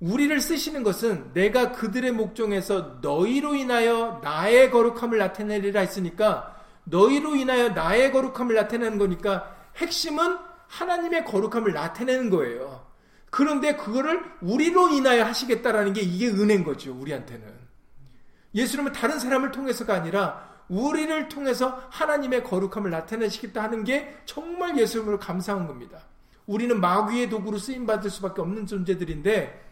우리를 0.00 0.40
쓰시는 0.40 0.82
것은 0.82 1.32
내가 1.34 1.72
그들의 1.72 2.12
목종에서 2.12 2.98
너희로 3.02 3.54
인하여 3.54 4.20
나의 4.22 4.70
거룩함을 4.70 5.18
나타내리라 5.18 5.80
했으니까 5.80 6.56
너희로 6.84 7.36
인하여 7.36 7.68
나의 7.70 8.10
거룩함을 8.10 8.54
나타내는 8.54 8.98
거니까 8.98 9.54
핵심은 9.76 10.38
하나님의 10.68 11.24
거룩함을 11.26 11.72
나타내는 11.74 12.30
거예요. 12.30 12.86
그런데 13.28 13.76
그거를 13.76 14.24
우리로 14.40 14.88
인하여 14.88 15.24
하시겠다라는 15.24 15.92
게 15.92 16.00
이게 16.00 16.28
은혜인 16.28 16.64
거죠. 16.64 16.92
우리한테는. 16.94 17.46
예수님은 18.54 18.92
다른 18.92 19.18
사람을 19.18 19.52
통해서가 19.52 19.94
아니라 19.94 20.49
우리를 20.70 21.28
통해서 21.28 21.82
하나님의 21.90 22.44
거룩함을 22.44 22.90
나타내시겠다 22.90 23.64
하는 23.64 23.84
게 23.84 24.16
정말 24.24 24.78
예수님으로 24.78 25.18
감사한 25.18 25.66
겁니다. 25.66 25.98
우리는 26.46 26.80
마귀의 26.80 27.28
도구로 27.28 27.58
쓰임 27.58 27.86
받을 27.86 28.08
수밖에 28.08 28.40
없는 28.40 28.66
존재들인데 28.66 29.68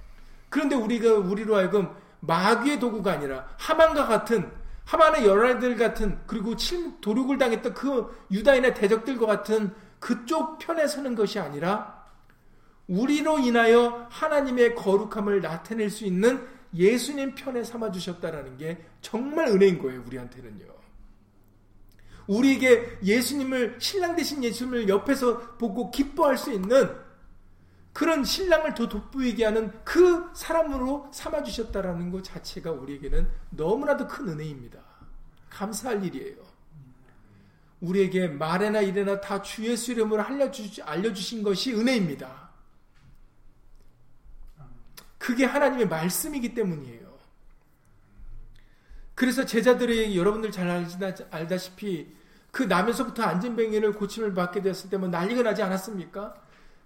그런데 0.50 0.74
우리가 0.74 1.14
우리로 1.14 1.56
하여금 1.56 1.88
마귀의 2.20 2.80
도구가 2.80 3.12
아니라 3.12 3.48
하만과 3.56 4.06
같은 4.06 4.50
하만의 4.84 5.26
열아들 5.26 5.76
같은 5.76 6.18
그리고 6.26 6.56
침 6.56 7.00
도륙을 7.00 7.38
당했던 7.38 7.74
그 7.74 8.26
유다인의 8.30 8.74
대적들과 8.74 9.26
같은 9.26 9.72
그쪽 10.00 10.58
편에 10.58 10.86
서는 10.86 11.14
것이 11.14 11.38
아니라 11.38 12.06
우리로 12.88 13.38
인하여 13.38 14.06
하나님의 14.10 14.74
거룩함을 14.74 15.42
나타낼 15.42 15.90
수 15.90 16.04
있는 16.04 16.44
예수님 16.74 17.34
편에 17.34 17.62
삼아 17.62 17.92
주셨다라는 17.92 18.56
게 18.56 18.82
정말 19.00 19.48
은혜인 19.48 19.78
거예요, 19.78 20.02
우리한테는요. 20.06 20.77
우리에게 22.28 22.98
예수님을 23.02 23.78
신랑 23.80 24.14
되신 24.14 24.44
예수님을 24.44 24.88
옆에서 24.88 25.56
보고 25.56 25.90
기뻐할 25.90 26.38
수 26.38 26.52
있는 26.52 26.94
그런 27.92 28.22
신랑을 28.22 28.74
더 28.74 28.88
돋보이게 28.88 29.44
하는 29.44 29.72
그 29.82 30.30
사람으로 30.34 31.10
삼아 31.12 31.42
주셨다라는 31.42 32.12
것 32.12 32.22
자체가 32.22 32.70
우리에게는 32.70 33.28
너무나도 33.50 34.06
큰 34.06 34.28
은혜입니다. 34.28 34.78
감사할 35.50 36.04
일이에요. 36.04 36.36
우리에게 37.80 38.28
말에나 38.28 38.82
일에나 38.82 39.20
다 39.20 39.40
주 39.42 39.64
예수 39.64 39.92
이름으로 39.92 40.22
알려주, 40.22 40.82
알려주신 40.82 41.42
것이 41.42 41.72
은혜입니다. 41.74 42.50
그게 45.16 45.44
하나님의 45.44 45.88
말씀이기 45.88 46.54
때문이에요. 46.54 47.08
그래서 49.14 49.44
제자들이 49.44 50.16
여러분들 50.16 50.52
잘 50.52 50.86
알다시피 51.30 52.17
그 52.50 52.62
나면서부터 52.62 53.22
안진뱅이를 53.22 53.92
고침을 53.92 54.34
받게 54.34 54.62
됐을 54.62 54.90
때면 54.90 55.10
뭐 55.10 55.18
난리가 55.18 55.42
나지 55.42 55.62
않았습니까? 55.62 56.34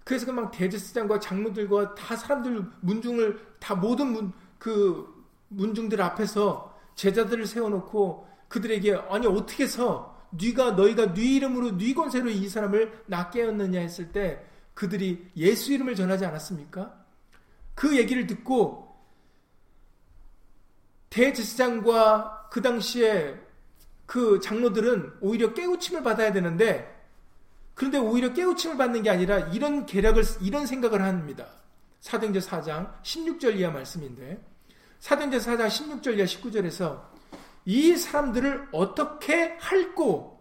그래서 0.03 0.25
그막 0.25 0.51
대제사장과 0.51 1.19
장로들과 1.19 1.95
다 1.95 2.15
사람들 2.15 2.63
문중을 2.81 3.39
다 3.59 3.75
모든 3.75 4.07
문, 4.07 4.33
그 4.59 5.25
문중들 5.47 6.01
앞에서 6.01 6.77
제자들을 6.95 7.45
세워놓고 7.47 8.27
그들에게 8.49 8.95
아니 9.09 9.25
어떻게 9.25 9.63
해서 9.63 10.13
네가 10.31 10.71
너희가 10.71 11.13
네 11.13 11.35
이름으로 11.35 11.77
네 11.77 11.93
권세로 11.93 12.29
이 12.29 12.49
사람을 12.49 13.03
낫게 13.05 13.43
하였느냐 13.43 13.79
했을 13.79 14.11
때 14.11 14.43
그들이 14.73 15.29
예수 15.37 15.71
이름을 15.73 15.95
전하지 15.95 16.25
않았습니까? 16.25 16.93
그 17.75 17.97
얘기를 17.97 18.27
듣고 18.27 18.93
대제사장과 21.09 22.49
그 22.51 22.61
당시에 22.61 23.39
그 24.13 24.39
장로들은 24.39 25.11
오히려 25.21 25.55
깨우침을 25.55 26.03
받아야 26.03 26.31
되는데 26.31 27.03
그런데 27.73 27.97
오히려 27.97 28.31
깨우침을 28.31 28.77
받는 28.77 29.01
게 29.01 29.09
아니라 29.09 29.39
이런 29.49 29.87
계략을 29.87 30.23
이런 30.39 30.67
생각을 30.67 31.01
합니다. 31.01 31.47
사도행전 31.99 32.39
4장 32.43 33.01
16절 33.01 33.55
이하 33.55 33.71
말씀인데 33.71 34.39
사도행전 34.99 35.39
4장 35.39 35.67
16절 35.67 36.17
이하 36.17 36.25
19절에서 36.27 37.01
이 37.65 37.95
사람들을 37.95 38.67
어떻게 38.71 39.57
할고 39.59 40.39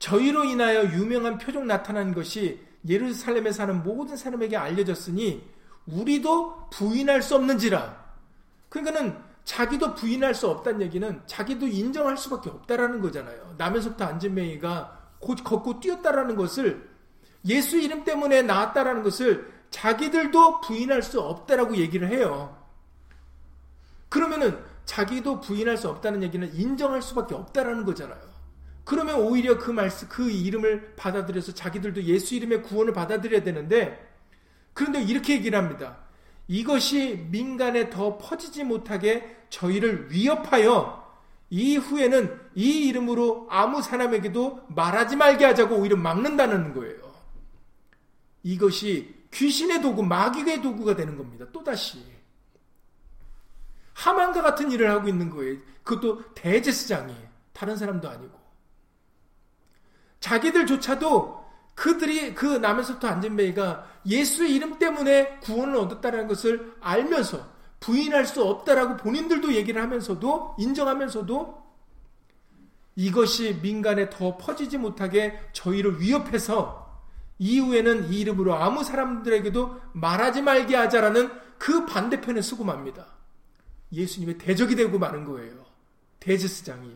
저희로 0.00 0.46
인하여 0.46 0.82
유명한 0.82 1.38
표적 1.38 1.64
나타난 1.64 2.12
것이 2.12 2.60
예루살렘에 2.88 3.52
사는 3.52 3.84
모든 3.84 4.16
사람에게 4.16 4.56
알려졌으니 4.56 5.48
우리도 5.86 6.70
부인할 6.70 7.22
수 7.22 7.36
없는지라. 7.36 8.04
그러니까는 8.68 9.25
자기도 9.46 9.94
부인할 9.94 10.34
수 10.34 10.48
없다는 10.48 10.82
얘기는 10.82 11.22
자기도 11.24 11.68
인정할 11.68 12.18
수밖에 12.18 12.50
없다라는 12.50 13.00
거잖아요. 13.00 13.54
남에서부터 13.56 14.04
안진맹이가 14.04 15.14
곧 15.20 15.38
걷고 15.44 15.80
뛰었다라는 15.80 16.34
것을 16.34 16.90
예수 17.46 17.78
이름 17.78 18.04
때문에 18.04 18.42
나왔다라는 18.42 19.04
것을 19.04 19.50
자기들도 19.70 20.60
부인할 20.62 21.02
수 21.02 21.20
없다라고 21.20 21.76
얘기를 21.76 22.08
해요. 22.08 22.60
그러면은 24.08 24.58
자기도 24.84 25.40
부인할 25.40 25.76
수 25.76 25.88
없다는 25.88 26.24
얘기는 26.24 26.52
인정할 26.52 27.00
수밖에 27.00 27.36
없다라는 27.36 27.84
거잖아요. 27.84 28.36
그러면 28.84 29.20
오히려 29.20 29.58
그 29.58 29.70
말씀, 29.70 30.08
그 30.08 30.28
이름을 30.28 30.96
받아들여서 30.96 31.54
자기들도 31.54 32.02
예수 32.02 32.34
이름의 32.34 32.62
구원을 32.62 32.92
받아들여야 32.92 33.44
되는데, 33.44 34.12
그런데 34.72 35.02
이렇게 35.02 35.34
얘기를 35.34 35.56
합니다. 35.56 35.98
이것이 36.48 37.26
민간에 37.30 37.90
더 37.90 38.18
퍼지지 38.18 38.64
못하게 38.64 39.35
저희를 39.50 40.10
위협하여 40.10 41.06
이후에는 41.50 42.40
이 42.54 42.88
이름으로 42.88 43.46
아무 43.50 43.82
사람에게도 43.82 44.66
말하지 44.68 45.16
말게 45.16 45.44
하자고 45.44 45.76
오히려 45.76 45.96
막는다는 45.96 46.74
거예요. 46.74 47.06
이것이 48.42 49.14
귀신의 49.32 49.82
도구, 49.82 50.02
마귀의 50.02 50.62
도구가 50.62 50.96
되는 50.96 51.16
겁니다. 51.16 51.46
또다시. 51.52 52.02
하만과 53.92 54.42
같은 54.42 54.70
일을 54.70 54.90
하고 54.90 55.08
있는 55.08 55.30
거예요. 55.30 55.58
그것도 55.82 56.34
대제스장이 56.34 57.14
다른 57.52 57.76
사람도 57.76 58.08
아니고. 58.08 58.38
자기들조차도 60.20 61.46
그들이 61.74 62.34
그 62.34 62.46
남에서부터 62.46 63.08
안전베이가 63.08 64.00
예수의 64.06 64.54
이름 64.54 64.78
때문에 64.78 65.38
구원을 65.40 65.76
얻었다는 65.76 66.26
것을 66.26 66.74
알면서 66.80 67.55
부인할 67.86 68.26
수 68.26 68.42
없다라고 68.42 68.96
본인들도 68.96 69.54
얘기를 69.54 69.80
하면서도 69.80 70.56
인정하면서도 70.58 71.66
이것이 72.96 73.60
민간에 73.62 74.10
더 74.10 74.36
퍼지지 74.36 74.78
못하게 74.78 75.38
저희를 75.52 76.00
위협해서 76.00 76.84
이후에는 77.38 78.12
이 78.12 78.20
이름으로 78.20 78.54
아무 78.54 78.82
사람들에게도 78.82 79.80
말하지 79.92 80.42
말게 80.42 80.74
하자라는 80.74 81.30
그 81.58 81.86
반대편에 81.86 82.42
쓰고 82.42 82.64
맙니다. 82.64 83.06
예수님의 83.92 84.38
대적이 84.38 84.74
되고 84.74 84.98
마는 84.98 85.24
거예요. 85.24 85.64
대제스장이. 86.18 86.92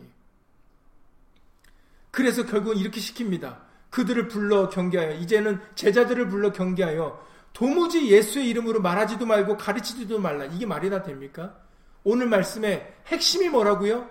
그래서 2.09 2.45
결국은 2.45 2.75
이렇게 2.77 2.99
시킵니다. 2.99 3.59
그들을 3.91 4.27
불러 4.27 4.67
경계하여 4.67 5.15
이제는 5.19 5.61
제자들을 5.75 6.27
불러 6.27 6.51
경계하여 6.51 7.31
도무지 7.53 8.09
예수의 8.09 8.49
이름으로 8.49 8.81
말하지도 8.81 9.25
말고 9.25 9.57
가르치지도 9.57 10.19
말라. 10.19 10.45
이게 10.45 10.65
말이나 10.65 11.03
됩니까? 11.03 11.55
오늘 12.03 12.27
말씀의 12.27 12.93
핵심이 13.07 13.49
뭐라고요? 13.49 14.07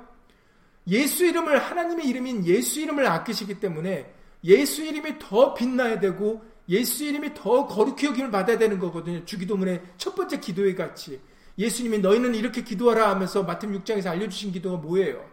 예수 0.88 1.24
이름을 1.24 1.58
하나님의 1.58 2.06
이름인 2.06 2.46
예수 2.46 2.80
이름을 2.80 3.06
아끼시기 3.06 3.60
때문에 3.60 4.12
예수 4.44 4.82
이름이 4.82 5.18
더 5.18 5.54
빛나야 5.54 6.00
되고 6.00 6.42
예수 6.68 7.04
이름이 7.04 7.34
더 7.34 7.66
거룩히 7.66 8.06
여김을 8.06 8.30
받아야 8.30 8.56
되는 8.56 8.78
거거든요. 8.78 9.24
주기도문의 9.24 9.82
첫 9.96 10.14
번째 10.14 10.38
기도의 10.38 10.74
같이 10.76 11.20
예수님이 11.58 11.98
너희는 11.98 12.34
이렇게 12.34 12.62
기도하라 12.62 13.10
하면서 13.10 13.42
마태복음 13.42 13.82
6장에서 13.82 14.06
알려주신 14.06 14.52
기도가 14.52 14.78
뭐예요? 14.78 15.28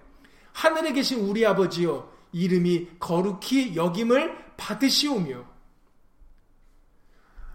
하늘에 0.52 0.92
계신 0.92 1.20
우리 1.20 1.46
아버지여 1.46 2.12
이름이 2.34 2.88
거룩히 3.00 3.76
여김을 3.76 4.36
받으시오며 4.58 5.46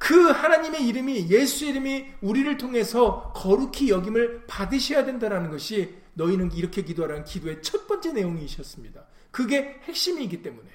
그 0.03 0.31
하나님의 0.31 0.85
이름이 0.88 1.31
예수 1.31 1.65
이름이 1.65 2.15
우리를 2.23 2.57
통해서 2.57 3.33
거룩히 3.37 3.88
여김을 3.88 4.47
받으셔야 4.49 5.05
된다는 5.05 5.49
것이 5.49 5.95
너희는 6.15 6.51
이렇게 6.55 6.83
기도하라는 6.83 7.23
기도의 7.23 7.62
첫 7.62 7.87
번째 7.87 8.12
내용이셨습니다. 8.12 9.05
그게 9.31 9.81
핵심이기 9.85 10.43
때문에 10.43 10.69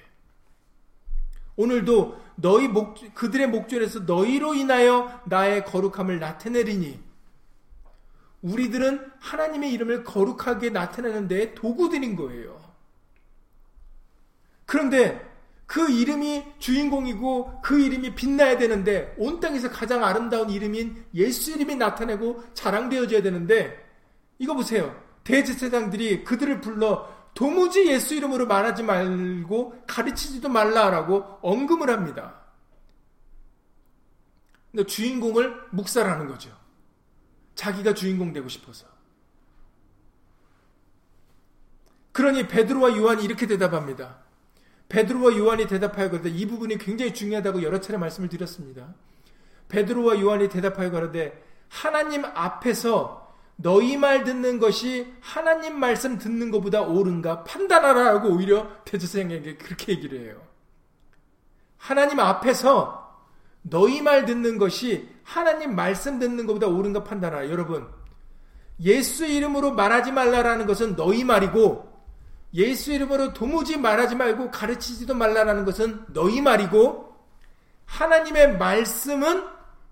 오늘도 1.56 2.18
너희 2.36 2.68
목 2.68 2.96
그들의 3.14 3.48
목전에서 3.48 4.00
너희로 4.00 4.54
인하여 4.54 5.20
나의 5.26 5.66
거룩함을 5.66 6.20
나타내리니 6.20 6.98
우리들은 8.40 9.12
하나님의 9.20 9.72
이름을 9.74 10.04
거룩하게 10.04 10.70
나타내는 10.70 11.28
데 11.28 11.54
도구들인 11.54 12.16
거예요. 12.16 12.58
그런데 14.64 15.27
그 15.68 15.90
이름이 15.90 16.54
주인공이고 16.58 17.60
그 17.60 17.78
이름이 17.78 18.14
빛나야 18.14 18.56
되는데 18.56 19.14
온 19.18 19.38
땅에서 19.38 19.68
가장 19.68 20.02
아름다운 20.02 20.48
이름인 20.48 21.04
예수 21.12 21.52
이름이 21.52 21.76
나타내고 21.76 22.42
자랑되어져야 22.54 23.20
되는데 23.20 23.86
이거 24.38 24.54
보세요. 24.54 24.98
대제사장들이 25.24 26.24
그들을 26.24 26.62
불러 26.62 27.14
도무지 27.34 27.86
예수 27.86 28.14
이름으로 28.14 28.46
말하지 28.46 28.82
말고 28.82 29.84
가르치지도 29.86 30.48
말라라고 30.48 31.38
언금을 31.42 31.90
합니다. 31.90 32.40
근데 34.72 34.86
주인공을 34.86 35.54
묵살하는 35.70 36.28
거죠. 36.28 36.50
자기가 37.56 37.92
주인공 37.92 38.32
되고 38.32 38.48
싶어서. 38.48 38.86
그러니 42.12 42.48
베드로와 42.48 42.96
요한이 42.96 43.22
이렇게 43.22 43.46
대답합니다. 43.46 44.27
베드로와 44.88 45.36
요한이 45.36 45.66
대답하여 45.66 46.10
그러되 46.10 46.30
이 46.30 46.46
부분이 46.46 46.78
굉장히 46.78 47.12
중요하다고 47.12 47.62
여러 47.62 47.80
차례 47.80 47.98
말씀을 47.98 48.28
드렸습니다. 48.28 48.94
베드로와 49.68 50.20
요한이 50.20 50.48
대답하여 50.48 50.90
그러되 50.90 51.42
하나님 51.68 52.24
앞에서 52.24 53.34
너희 53.56 53.96
말 53.96 54.24
듣는 54.24 54.58
것이 54.58 55.12
하나님 55.20 55.78
말씀 55.78 56.16
듣는 56.16 56.50
것보다 56.50 56.82
옳은가 56.82 57.44
판단하라고 57.44 58.28
오히려 58.28 58.70
대제사장에게 58.84 59.56
그렇게 59.56 59.92
얘기를 59.92 60.20
해요. 60.20 60.40
하나님 61.76 62.20
앞에서 62.20 63.16
너희 63.62 64.00
말 64.00 64.24
듣는 64.24 64.58
것이 64.58 65.08
하나님 65.22 65.74
말씀 65.74 66.18
듣는 66.18 66.46
것보다 66.46 66.68
옳은가 66.68 67.04
판단하라. 67.04 67.50
여러분, 67.50 67.88
예수 68.80 69.26
이름으로 69.26 69.72
말하지 69.72 70.12
말라라는 70.12 70.66
것은 70.66 70.96
너희 70.96 71.24
말이고 71.24 71.87
예수 72.54 72.92
이름으로 72.92 73.32
도무지 73.32 73.76
말하지 73.76 74.14
말고 74.14 74.50
가르치지도 74.50 75.14
말라라는 75.14 75.64
것은 75.64 76.04
너희 76.08 76.40
말이고 76.40 77.16
하나님의 77.84 78.58
말씀은 78.58 79.44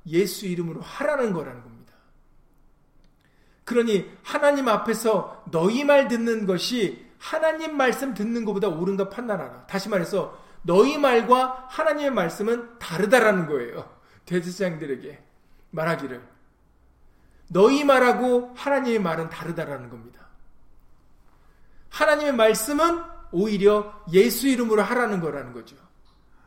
예수 0.07 0.47
이름으로 0.47 0.81
하라는 0.81 1.33
거라는 1.33 1.63
겁니다. 1.63 1.95
그러니 3.65 4.11
하나님 4.23 4.69
앞에서 4.69 5.45
너희 5.51 5.85
말 5.85 6.09
듣는 6.09 6.47
것이 6.47 7.05
하나님 7.19 7.77
말씀 7.77 8.15
듣는 8.15 8.45
것보다 8.45 8.69
옳은가 8.69 9.09
판단하라. 9.09 9.67
다시 9.67 9.89
말해서 9.89 10.39
너희 10.63 10.99
말과 10.99 11.67
하나님의 11.69 12.11
말씀은 12.11 12.79
다르다라는 12.79 13.47
거예요. 13.47 13.91
대제사장들에게 14.27 15.23
말하기를 15.71 16.23
너희 17.49 17.85
말하고 17.85 18.53
하나님의 18.57 18.99
말은 19.01 19.31
다르다라는 19.31 19.89
겁니다. 19.91 20.16
하나님의 21.97 22.35
말씀은 22.35 23.03
오히려 23.33 24.05
예수 24.13 24.49
이름으로 24.49 24.83
하라는 24.83 25.21
거라는 25.21 25.55
거죠. 25.55 25.77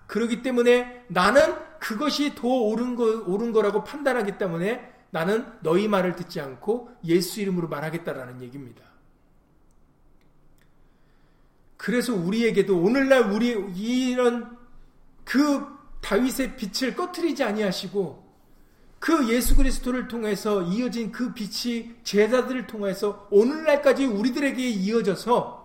그렇기 0.06 0.44
때문에 0.44 1.06
나는 1.08 1.56
그것이 1.80 2.36
더 2.36 2.48
옳은 2.48 2.96
거 2.96 3.24
옳은 3.26 3.52
거라고 3.52 3.84
판단하기 3.84 4.38
때문에 4.38 4.94
나는 5.10 5.52
너희 5.62 5.88
말을 5.88 6.16
듣지 6.16 6.40
않고 6.40 6.90
예수 7.06 7.42
이름으로 7.42 7.68
말하겠다라는 7.68 8.42
얘기입니다. 8.42 8.84
그래서 11.78 12.14
우리에게도 12.14 12.80
오늘날 12.80 13.32
우리 13.32 13.50
이런 13.76 14.56
그 15.24 15.66
다윗의 16.02 16.58
빛을 16.58 16.96
꺼트리지 16.96 17.44
아니하시고 17.44 18.29
그 19.00 19.30
예수 19.30 19.56
그리스도를 19.56 20.08
통해서 20.08 20.62
이어진 20.62 21.12
그 21.12 21.34
빛이 21.34 21.96
제자들을 22.04 22.68
통해서 22.68 23.28
오늘날까지 23.32 24.06
우리들에게 24.06 24.68
이어져서 24.70 25.60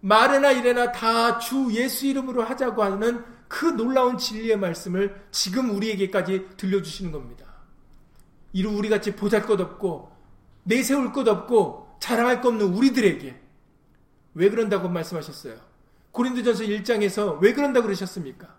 말이나 0.00 0.52
이래나 0.52 0.92
다 0.92 1.38
주 1.38 1.68
예수 1.72 2.06
이름으로 2.06 2.44
하자고 2.44 2.82
하는 2.82 3.24
그 3.48 3.66
놀라운 3.66 4.16
진리의 4.18 4.58
말씀을 4.58 5.26
지금 5.30 5.70
우리에게까지 5.70 6.48
들려주시는 6.56 7.12
겁니다. 7.12 7.46
이루 8.52 8.70
우리 8.70 8.88
같이 8.88 9.14
보잘 9.14 9.42
것 9.42 9.60
없고 9.60 10.12
내세울 10.62 11.12
것 11.12 11.26
없고 11.28 11.96
자랑할 12.00 12.40
것 12.40 12.48
없는 12.48 12.66
우리들에게 12.66 13.40
왜 14.34 14.50
그런다고 14.50 14.88
말씀하셨어요? 14.88 15.56
고린도전서 16.12 16.64
1장에서 16.64 17.40
왜 17.40 17.52
그런다고 17.52 17.86
그러셨습니까? 17.86 18.54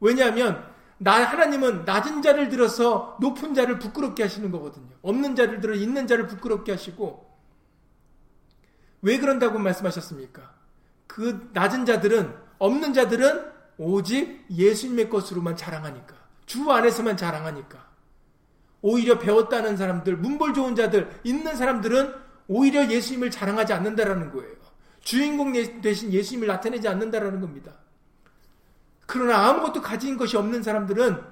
왜냐하면 0.00 0.71
나 1.02 1.24
하나님은 1.24 1.84
낮은 1.84 2.22
자를 2.22 2.48
들어서 2.48 3.16
높은 3.20 3.54
자를 3.54 3.80
부끄럽게 3.80 4.22
하시는 4.22 4.50
거거든요. 4.52 4.94
없는 5.02 5.34
자를 5.34 5.60
들어 5.60 5.74
있는 5.74 6.06
자를 6.06 6.28
부끄럽게 6.28 6.70
하시고 6.70 7.28
왜 9.02 9.18
그런다고 9.18 9.58
말씀하셨습니까? 9.58 10.54
그 11.08 11.50
낮은 11.52 11.86
자들은 11.86 12.32
없는 12.58 12.94
자들은 12.94 13.50
오직 13.78 14.44
예수님의 14.48 15.10
것으로만 15.10 15.56
자랑하니까 15.56 16.14
주 16.46 16.70
안에서만 16.70 17.16
자랑하니까 17.16 17.90
오히려 18.80 19.18
배웠다는 19.18 19.76
사람들, 19.76 20.16
문벌 20.16 20.54
좋은 20.54 20.76
자들, 20.76 21.20
있는 21.24 21.56
사람들은 21.56 22.14
오히려 22.46 22.88
예수님을 22.88 23.30
자랑하지 23.30 23.72
않는다라는 23.72 24.30
거예요. 24.30 24.54
주인공 25.00 25.52
대신 25.80 26.12
예수님을 26.12 26.46
나타내지 26.46 26.86
않는다라는 26.86 27.40
겁니다. 27.40 27.72
그러나 29.12 29.50
아무것도 29.50 29.82
가진 29.82 30.16
것이 30.16 30.38
없는 30.38 30.62
사람들은 30.62 31.22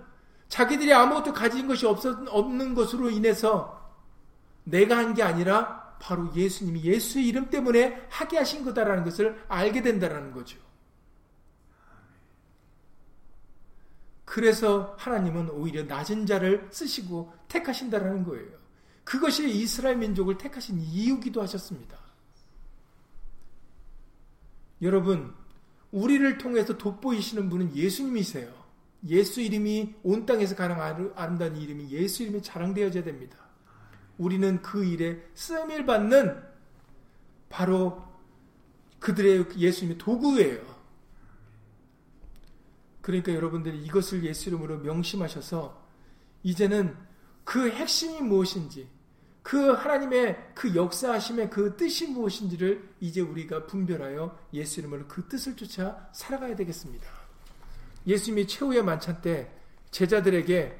자기들이 0.49 0.93
아무것도 0.93 1.33
가진 1.33 1.67
것이 1.67 1.87
없 1.87 2.05
없는 2.05 2.75
것으로 2.75 3.09
인해서 3.09 3.91
내가 4.65 4.99
한 4.99 5.15
게 5.15 5.23
아니라 5.23 5.97
바로 5.99 6.31
예수님이 6.35 6.83
예수의 6.85 7.27
이름 7.27 7.49
때문에 7.49 8.07
하게 8.11 8.37
하신 8.37 8.67
거다라는 8.67 9.03
것을 9.05 9.43
알게 9.49 9.81
된다라는 9.81 10.33
거죠. 10.33 10.59
그래서 14.27 14.95
하나님은 14.99 15.49
오히려 15.49 15.83
낮은 15.85 16.27
자를 16.27 16.69
쓰시고 16.71 17.33
택하신다라는 17.49 18.25
거예요. 18.25 18.59
그것이 19.05 19.49
이스라엘 19.49 19.97
민족을 19.97 20.37
택하신 20.37 20.79
이유기도 20.81 21.41
하셨습니다. 21.41 21.97
여러분, 24.83 25.40
우리를 25.93 26.39
통해서 26.39 26.77
돋보이시는 26.77 27.49
분은 27.49 27.77
예수님이세요. 27.77 28.53
예수 29.09 29.41
이름이 29.41 29.95
온 30.03 30.27
땅에서 30.27 30.55
가장 30.55 30.81
아름다운 31.17 31.57
이름이 31.57 31.91
예수 31.91 32.23
이름이 32.23 32.43
자랑되어져야 32.43 33.03
됩니다. 33.03 33.39
우리는 34.19 34.61
그 34.61 34.85
일에 34.85 35.23
쓰임을 35.35 35.87
받는 35.87 36.43
바로 37.49 38.05
그들의 38.99 39.47
예수님의 39.57 39.97
도구예요. 39.99 40.61
그러니까 43.01 43.35
여러분들이 43.35 43.83
이것을 43.85 44.25
예수 44.25 44.51
이름으로 44.51 44.79
명심하셔서 44.79 45.83
이제는 46.43 46.95
그 47.45 47.71
핵심이 47.71 48.21
무엇인지 48.21 48.89
그 49.43 49.73
하나님의 49.73 50.53
그 50.55 50.75
역사하심의 50.75 51.51
그 51.51 51.77
뜻이 51.77 52.09
무엇인지를 52.09 52.89
이제 53.01 53.21
우리가 53.21 53.67
분별하여 53.67 54.39
예수 54.53 54.81
이름으로 54.81 55.07
그 55.09 55.29
뜻을 55.29 55.57
쫓아 55.57 56.09
살아가야 56.13 56.55
되겠습니다. 56.57 57.09
예수님이 58.07 58.47
최후의 58.47 58.83
만찬 58.83 59.21
때 59.23 59.51
제자들에게 59.91 60.79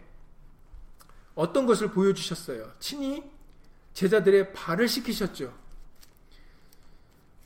어떤 1.35 1.67
것을 1.67 1.91
보여주셨어요? 1.91 2.73
친히 2.79 3.31
제자들의 3.95 4.53
발을 4.53 4.89
씻기셨죠. 4.89 5.53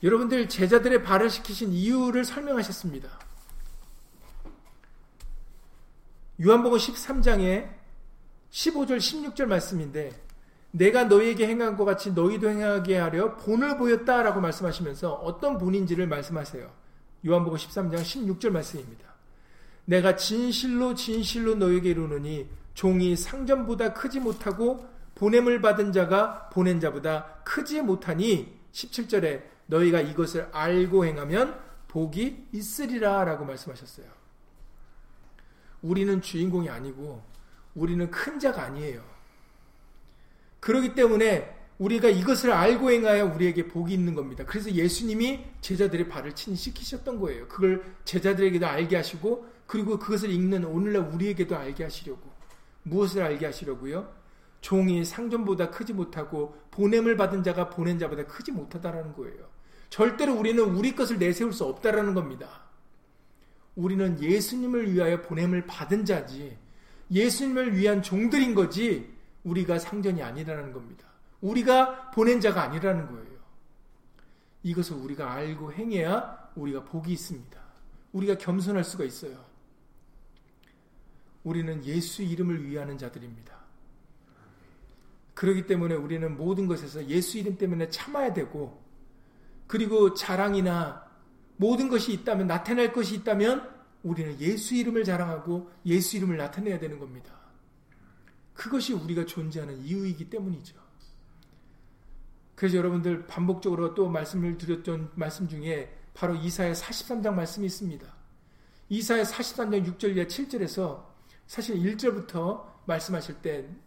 여러분들 0.03 0.49
제자들의 0.49 1.03
발을 1.03 1.29
씻기신 1.29 1.71
이유를 1.71 2.25
설명하셨습니다. 2.25 3.19
요한복음 6.41 6.77
13장에 6.77 7.73
15절 8.51 8.97
16절 8.97 9.45
말씀인데 9.45 10.11
내가 10.75 11.05
너희에게 11.05 11.47
행한 11.47 11.77
것 11.77 11.85
같이 11.85 12.11
너희도 12.11 12.49
행하게 12.49 12.97
하려 12.97 13.37
본을 13.37 13.77
보였다라고 13.77 14.41
말씀하시면서 14.41 15.13
어떤 15.13 15.57
본인지를 15.57 16.05
말씀하세요. 16.07 16.69
요한복음 17.25 17.57
13장 17.57 18.01
16절 18.01 18.49
말씀입니다. 18.49 19.15
내가 19.85 20.17
진실로 20.17 20.93
진실로 20.93 21.55
너희에게 21.55 21.91
이르노니 21.91 22.49
종이 22.73 23.15
상전보다 23.15 23.93
크지 23.93 24.19
못하고 24.19 24.85
보냄을 25.15 25.61
받은 25.61 25.93
자가 25.93 26.49
보낸 26.49 26.81
자보다 26.81 27.41
크지 27.45 27.81
못하니 27.81 28.59
17절에 28.73 29.43
너희가 29.67 30.01
이것을 30.01 30.49
알고 30.51 31.05
행하면 31.05 31.57
복이 31.87 32.47
있으리라 32.51 33.23
라고 33.23 33.45
말씀하셨어요. 33.45 34.07
우리는 35.81 36.21
주인공이 36.21 36.69
아니고 36.69 37.23
우리는 37.75 38.11
큰 38.11 38.39
자가 38.39 38.63
아니에요. 38.63 39.14
그렇기 40.65 40.95
때문에 40.95 41.55
우리가 41.77 42.09
이것을 42.09 42.51
알고 42.51 42.89
행하여 42.89 43.27
우리에게 43.27 43.67
복이 43.67 43.93
있는 43.93 44.15
겁니다. 44.15 44.43
그래서 44.47 44.71
예수님이 44.71 45.45
제자들의 45.61 46.07
발을 46.07 46.33
친히 46.33 46.57
씻기셨던 46.57 47.19
거예요. 47.19 47.47
그걸 47.47 47.83
제자들에게도 48.03 48.65
알게 48.65 48.95
하시고 48.95 49.45
그리고 49.67 49.99
그것을 49.99 50.31
읽는 50.31 50.65
오늘날 50.65 51.03
우리에게도 51.03 51.55
알게 51.55 51.83
하시려고 51.83 52.31
무엇을 52.81 53.21
알게 53.21 53.45
하시려고요? 53.45 54.11
종이 54.61 55.05
상전보다 55.05 55.69
크지 55.69 55.93
못하고 55.93 56.55
보냄을 56.71 57.15
받은 57.15 57.43
자가 57.43 57.69
보낸 57.69 57.99
자보다 57.99 58.25
크지 58.25 58.51
못하다라는 58.51 59.13
거예요. 59.13 59.47
절대로 59.91 60.33
우리는 60.33 60.63
우리 60.63 60.95
것을 60.95 61.19
내세울 61.19 61.53
수 61.53 61.65
없다라는 61.65 62.15
겁니다. 62.15 62.63
우리는 63.75 64.19
예수님을 64.19 64.91
위하여 64.91 65.21
보냄을 65.21 65.67
받은 65.67 66.05
자지 66.05 66.57
예수님을 67.11 67.77
위한 67.77 68.01
종들인 68.01 68.55
거지 68.55 69.14
우리가 69.45 69.79
상전이 69.79 70.21
아니라는 70.21 70.73
겁니다. 70.73 71.07
우리가 71.39 72.11
보낸 72.11 72.41
자가 72.41 72.63
아니라는 72.63 73.07
거예요. 73.07 73.39
이것을 74.63 74.97
우리가 74.97 75.31
알고 75.31 75.73
행해야 75.73 76.51
우리가 76.55 76.83
복이 76.83 77.13
있습니다. 77.13 77.59
우리가 78.11 78.37
겸손할 78.37 78.83
수가 78.83 79.03
있어요. 79.03 79.45
우리는 81.43 81.85
예수 81.85 82.23
이름을 82.23 82.65
위하는 82.65 82.97
자들입니다. 82.97 83.55
그렇기 85.35 85.67
때문에 85.67 85.93
우리는 85.93 86.35
모든 86.35 86.65
것에서 86.65 87.05
예수 87.05 87.37
이름 87.37 87.57
때문에 87.57 87.89
참아야 87.89 88.33
되고 88.33 88.83
그리고 89.67 90.13
자랑이나 90.13 91.05
모든 91.57 91.89
것이 91.89 92.13
있다면 92.13 92.47
나타낼 92.47 92.91
것이 92.91 93.15
있다면 93.15 93.69
우리는 94.01 94.39
예수 94.39 94.73
이름을 94.75 95.03
자랑하고 95.03 95.69
예수 95.85 96.17
이름을 96.17 96.37
나타내야 96.37 96.79
되는 96.79 96.97
겁니다. 96.97 97.44
그것이 98.55 98.93
우리가 98.93 99.25
존재하는 99.25 99.77
이유이기 99.83 100.29
때문이죠. 100.29 100.75
그래서 102.55 102.77
여러분들 102.77 103.27
반복적으로 103.27 103.93
또 103.93 104.09
말씀을 104.09 104.57
드렸던 104.57 105.11
말씀 105.15 105.47
중에 105.47 105.95
바로 106.15 106.33
이사야 106.33 106.73
43장 106.73 107.33
말씀이 107.33 107.67
있습니다. 107.67 108.07
이사야 108.89 109.23
43장 109.23 109.85
6절 109.85 110.15
이하 110.15 110.25
7절에서 110.25 111.05
사실 111.45 111.75
1절부터 111.77 112.65
말씀하실 112.87 113.41
때 113.41 113.85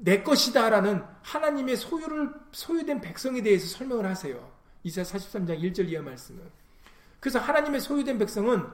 내 0.00 0.22
것이다라는 0.22 1.04
하나님의 1.22 1.76
소유를 1.76 2.32
소유된 2.52 3.00
백성에 3.00 3.42
대해서 3.42 3.66
설명을 3.78 4.06
하세요. 4.06 4.52
이사야 4.84 5.04
43장 5.04 5.60
1절 5.60 5.88
이하 5.88 6.02
말씀은. 6.02 6.40
그래서 7.20 7.40
하나님의 7.40 7.80
소유된 7.80 8.18
백성은 8.18 8.64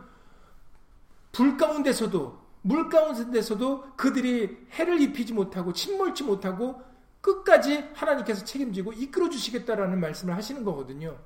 불 1.33 1.57
가운데서도 1.57 2.44
물 2.67 2.89
가운데서도 2.89 3.95
그들이 3.95 4.57
해를 4.73 4.99
입히지 4.99 5.35
못하고 5.35 5.75
침몰치 5.75 6.25
못하고 6.25 6.83
끝까지 7.21 7.91
하나님께서 7.93 8.43
책임지고 8.43 8.95
이끌어 8.95 9.29
주시겠다라는 9.29 10.01
말씀을 10.01 10.35
하시는 10.35 10.65
거거든요. 10.65 11.19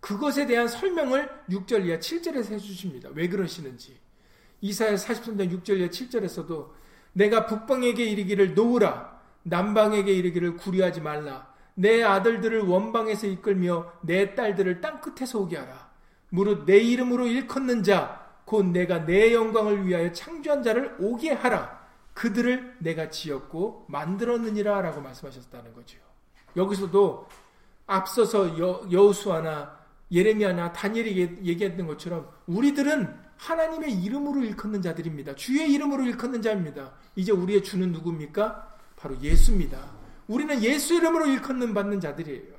그것에 0.00 0.46
대한 0.46 0.68
설명을 0.68 1.30
6절 1.48 1.86
이하 1.86 1.98
7절에서 1.98 2.52
해주십니다. 2.52 3.08
왜 3.14 3.26
그러시는지. 3.28 3.98
이사야 4.60 4.96
43장 4.96 5.50
6절 5.50 5.78
이하 5.78 5.88
7절에서도 5.88 6.70
내가 7.14 7.46
북방에게 7.46 8.04
이르기를 8.04 8.54
놓으라 8.54 9.18
남방에게 9.44 10.12
이르기를 10.12 10.58
구리하지 10.58 11.00
말라 11.00 11.50
내 11.74 12.02
아들들을 12.02 12.60
원방에서 12.60 13.26
이끌며 13.28 13.90
내 14.02 14.34
딸들을 14.34 14.82
땅끝에서 14.82 15.38
오게 15.40 15.56
하라 15.56 15.90
무릇 16.28 16.66
내 16.66 16.78
이름으로 16.78 17.26
일컫는 17.26 17.82
자 17.82 18.21
곧 18.52 18.66
내가 18.66 19.06
내 19.06 19.32
영광을 19.32 19.86
위하여 19.86 20.12
창조한 20.12 20.62
자를 20.62 20.94
오게 21.00 21.32
하라 21.32 21.80
그들을 22.12 22.76
내가 22.80 23.08
지었고 23.08 23.86
만들었느니라 23.88 24.82
라고 24.82 25.00
말씀하셨다는 25.00 25.72
거죠. 25.72 25.96
여기서도 26.54 27.26
앞서서 27.86 28.58
여, 28.58 28.86
여우수아나 28.92 29.74
예레미야나 30.10 30.74
다니엘이 30.74 31.38
얘기했던 31.44 31.86
것처럼 31.86 32.28
우리들은 32.46 33.16
하나님의 33.38 34.02
이름으로 34.02 34.44
일컫는 34.44 34.82
자들입니다. 34.82 35.34
주의 35.34 35.72
이름으로 35.72 36.04
일컫는 36.04 36.42
자입니다. 36.42 36.92
이제 37.16 37.32
우리의 37.32 37.62
주는 37.62 37.90
누굽니까? 37.90 38.68
바로 38.96 39.18
예수입니다. 39.18 39.78
우리는 40.28 40.62
예수 40.62 40.92
이름으로 40.92 41.24
일컫는 41.24 41.72
받는 41.72 42.00
자들이에요. 42.00 42.52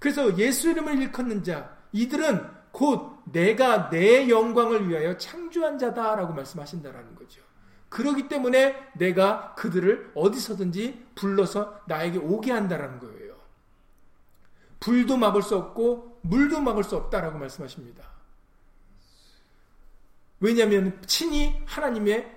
그래서 0.00 0.36
예수 0.38 0.70
이름을 0.70 1.00
일컫는 1.00 1.44
자, 1.44 1.72
이들은 1.92 2.64
곧 2.72 3.13
내가 3.24 3.90
내 3.90 4.28
영광을 4.28 4.88
위하여 4.88 5.16
창조한 5.16 5.78
자다라고 5.78 6.34
말씀하신다라는 6.34 7.14
거죠. 7.14 7.42
그러기 7.88 8.28
때문에 8.28 8.76
내가 8.94 9.54
그들을 9.54 10.12
어디서든지 10.14 11.06
불러서 11.14 11.80
나에게 11.86 12.18
오게 12.18 12.50
한다라는 12.50 12.98
거예요. 12.98 13.34
불도 14.80 15.16
막을 15.16 15.42
수 15.42 15.56
없고 15.56 16.20
물도 16.22 16.60
막을 16.60 16.84
수 16.84 16.96
없다라고 16.96 17.38
말씀하십니다. 17.38 18.04
왜냐하면 20.40 21.00
친히 21.06 21.62
하나님의 21.66 22.30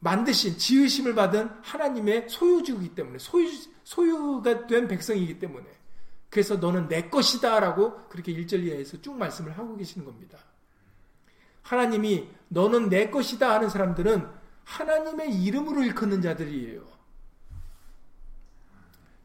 만드신 0.00 0.58
지으심을 0.58 1.14
받은 1.14 1.50
하나님의 1.62 2.28
소유주이기 2.28 2.94
때문에 2.94 3.18
소유 3.18 3.48
소유가 3.82 4.66
된 4.66 4.86
백성이기 4.86 5.38
때문에 5.38 5.66
그래서 6.30 6.56
너는 6.56 6.88
내 6.88 7.08
것이다 7.08 7.60
라고 7.60 8.06
그렇게 8.08 8.32
1절 8.34 8.64
이하에서 8.64 9.00
쭉 9.00 9.16
말씀을 9.16 9.56
하고 9.56 9.76
계시는 9.76 10.04
겁니다. 10.04 10.38
하나님이 11.62 12.28
너는 12.48 12.88
내 12.88 13.10
것이다 13.10 13.54
하는 13.54 13.68
사람들은 13.68 14.26
하나님의 14.64 15.42
이름으로 15.42 15.82
일컫는 15.82 16.22
자들이에요. 16.22 16.86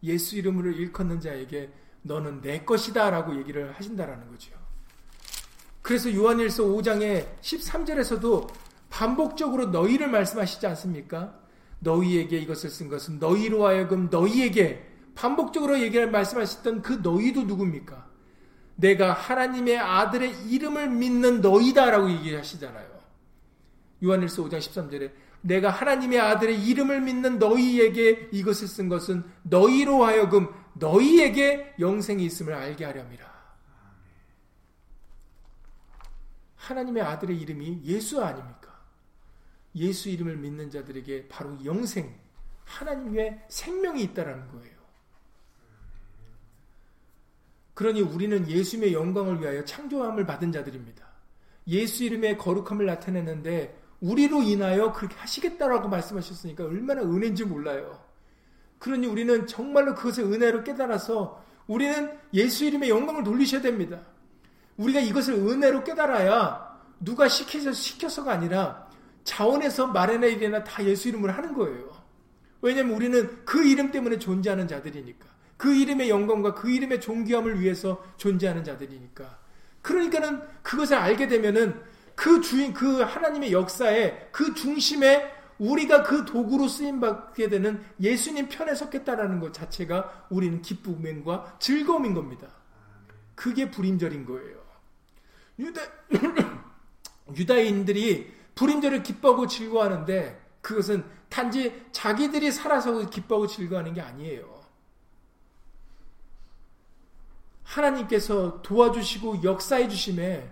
예수 0.04 0.38
이름으로 0.38 0.72
일컫는 0.72 1.20
자에게 1.22 1.72
너는 2.02 2.42
내 2.42 2.64
것이다 2.64 3.10
라고 3.10 3.36
얘기를 3.38 3.74
하신다라는 3.74 4.30
거죠. 4.30 4.52
그래서 5.82 6.14
요한일서 6.14 6.64
5장의 6.64 7.40
13절에서도 7.42 8.50
반복적으로 8.90 9.68
너희를 9.68 10.08
말씀하시지 10.08 10.66
않습니까? 10.68 11.40
너희에게 11.80 12.38
이것을 12.38 12.70
쓴 12.70 12.88
것은 12.88 13.20
너희로 13.20 13.66
하여금 13.66 14.10
너희에게 14.10 14.93
반복적으로 15.16 15.80
얘기할 15.80 16.10
말씀하셨던 16.10 16.82
그 16.82 16.94
너희도 16.94 17.44
누굽니까? 17.44 18.12
내가 18.76 19.14
하나님의 19.14 19.78
아들의 19.78 20.50
이름을 20.50 20.90
믿는 20.90 21.42
너희다라고 21.42 22.12
얘기하시잖아요. 22.12 22.94
요한일서 24.04 24.44
5장 24.44 24.58
13절에 24.58 25.12
내가 25.42 25.70
하나님의 25.70 26.20
아들의 26.20 26.64
이름을 26.66 27.02
믿는 27.02 27.38
너희에게 27.38 28.30
이것을 28.32 28.68
쓴 28.68 28.90
것은 28.90 29.24
너희로 29.44 30.04
하여금 30.04 30.48
너희에게 30.74 31.76
영생이 31.80 32.26
있음을 32.26 32.54
알게 32.54 32.86
하렴이라. 32.86 33.34
하나님의 36.56 37.04
아들의 37.04 37.38
이름이 37.40 37.82
예수 37.84 38.24
아닙니까? 38.24 38.74
예수 39.76 40.10
이름을 40.10 40.38
믿는 40.38 40.72
자들에게 40.72 41.28
바로 41.28 41.58
영생, 41.66 42.16
하나님의 42.64 43.44
생명이 43.50 44.02
있다라는 44.04 44.48
거예요. 44.50 44.73
그러니 47.74 48.02
우리는 48.02 48.48
예수님의 48.48 48.94
영광을 48.94 49.42
위하여 49.42 49.66
창조함을 49.66 50.26
받은 50.26 50.52
자들입니다. 50.52 51.06
예수 51.68 52.04
이름의 52.04 52.38
거룩함을 52.38 52.86
나타내는데 52.86 53.82
우리로 54.02 54.44
인하여 54.44 54.92
그렇게 54.92 55.16
하시겠다라고 55.16 55.88
말씀하셨으니까 55.88 56.66
얼마나 56.66 57.02
은혜인지 57.02 57.46
몰라요. 57.46 58.04
그러니 58.80 59.08
우리는 59.08 59.48
정말로 59.48 59.96
그것을 59.96 60.26
은혜로 60.26 60.64
깨달아서 60.64 61.42
우리는 61.68 62.12
예수 62.34 62.66
이름의 62.66 62.90
영광을 62.90 63.24
돌리셔야 63.24 63.62
됩니다. 63.62 64.02
우리가 64.76 65.00
이것을 65.00 65.36
은혜로 65.36 65.84
깨달아야 65.86 66.74
누가 67.00 67.28
시켜서, 67.30 67.72
시켜서가 67.72 68.34
아니라 68.34 68.90
자원에서 69.24 69.88
말해나 69.88 70.28
일이나 70.28 70.64
다 70.64 70.84
예수 70.84 71.08
이름을 71.08 71.36
하는 71.38 71.54
거예요. 71.54 71.92
왜냐하면 72.62 72.96
우리는 72.96 73.46
그 73.46 73.66
이름 73.66 73.92
때문에 73.92 74.20
존재하는 74.20 74.68
자들이니까. 74.68 75.33
그 75.58 75.74
이름의 75.74 76.10
영광과 76.10 76.54
그 76.54 76.70
이름의 76.70 77.02
존귀함을 77.02 77.60
위해서 77.60 78.04
존재하는 78.18 78.64
자들이니까. 78.64 79.40
그러니까는 79.82 80.42
그것을 80.62 80.98
알게 80.98 81.28
되면은 81.28 81.82
그 82.16 82.42
주인, 82.42 82.74
그 82.74 83.02
하나님의 83.02 83.52
역사에 83.52 84.30
그 84.32 84.54
중심에 84.54 85.32
우리가 85.60 86.04
그 86.04 86.26
도구로 86.26 86.68
쓰임받게 86.68 87.50
되는 87.50 87.84
예수님 88.02 88.50
편에 88.50 88.76
섰겠다라는 88.76 89.40
것 89.40 89.54
자체가 89.54 90.28
우리는 90.30 90.62
기쁨과 90.62 91.58
즐거움인 91.60 92.14
겁니다. 92.14 92.48
그게 93.36 93.70
불임절인 93.70 94.26
거예요. 94.26 94.64
유다, 95.60 95.82
유다인들이 97.36 98.34
불임절을 98.56 99.04
기뻐하고 99.04 99.48
즐거워하는데 99.48 100.42
그것은 100.62 101.04
단지 101.30 101.84
자기들이 101.92 102.52
살아서 102.52 103.10
기뻐하고 103.10 103.48
즐거워하는 103.48 103.94
게 103.94 104.02
아니에요. 104.02 104.63
하나님께서 107.74 108.62
도와주시고 108.62 109.44
역사해 109.44 109.88
주심에 109.88 110.52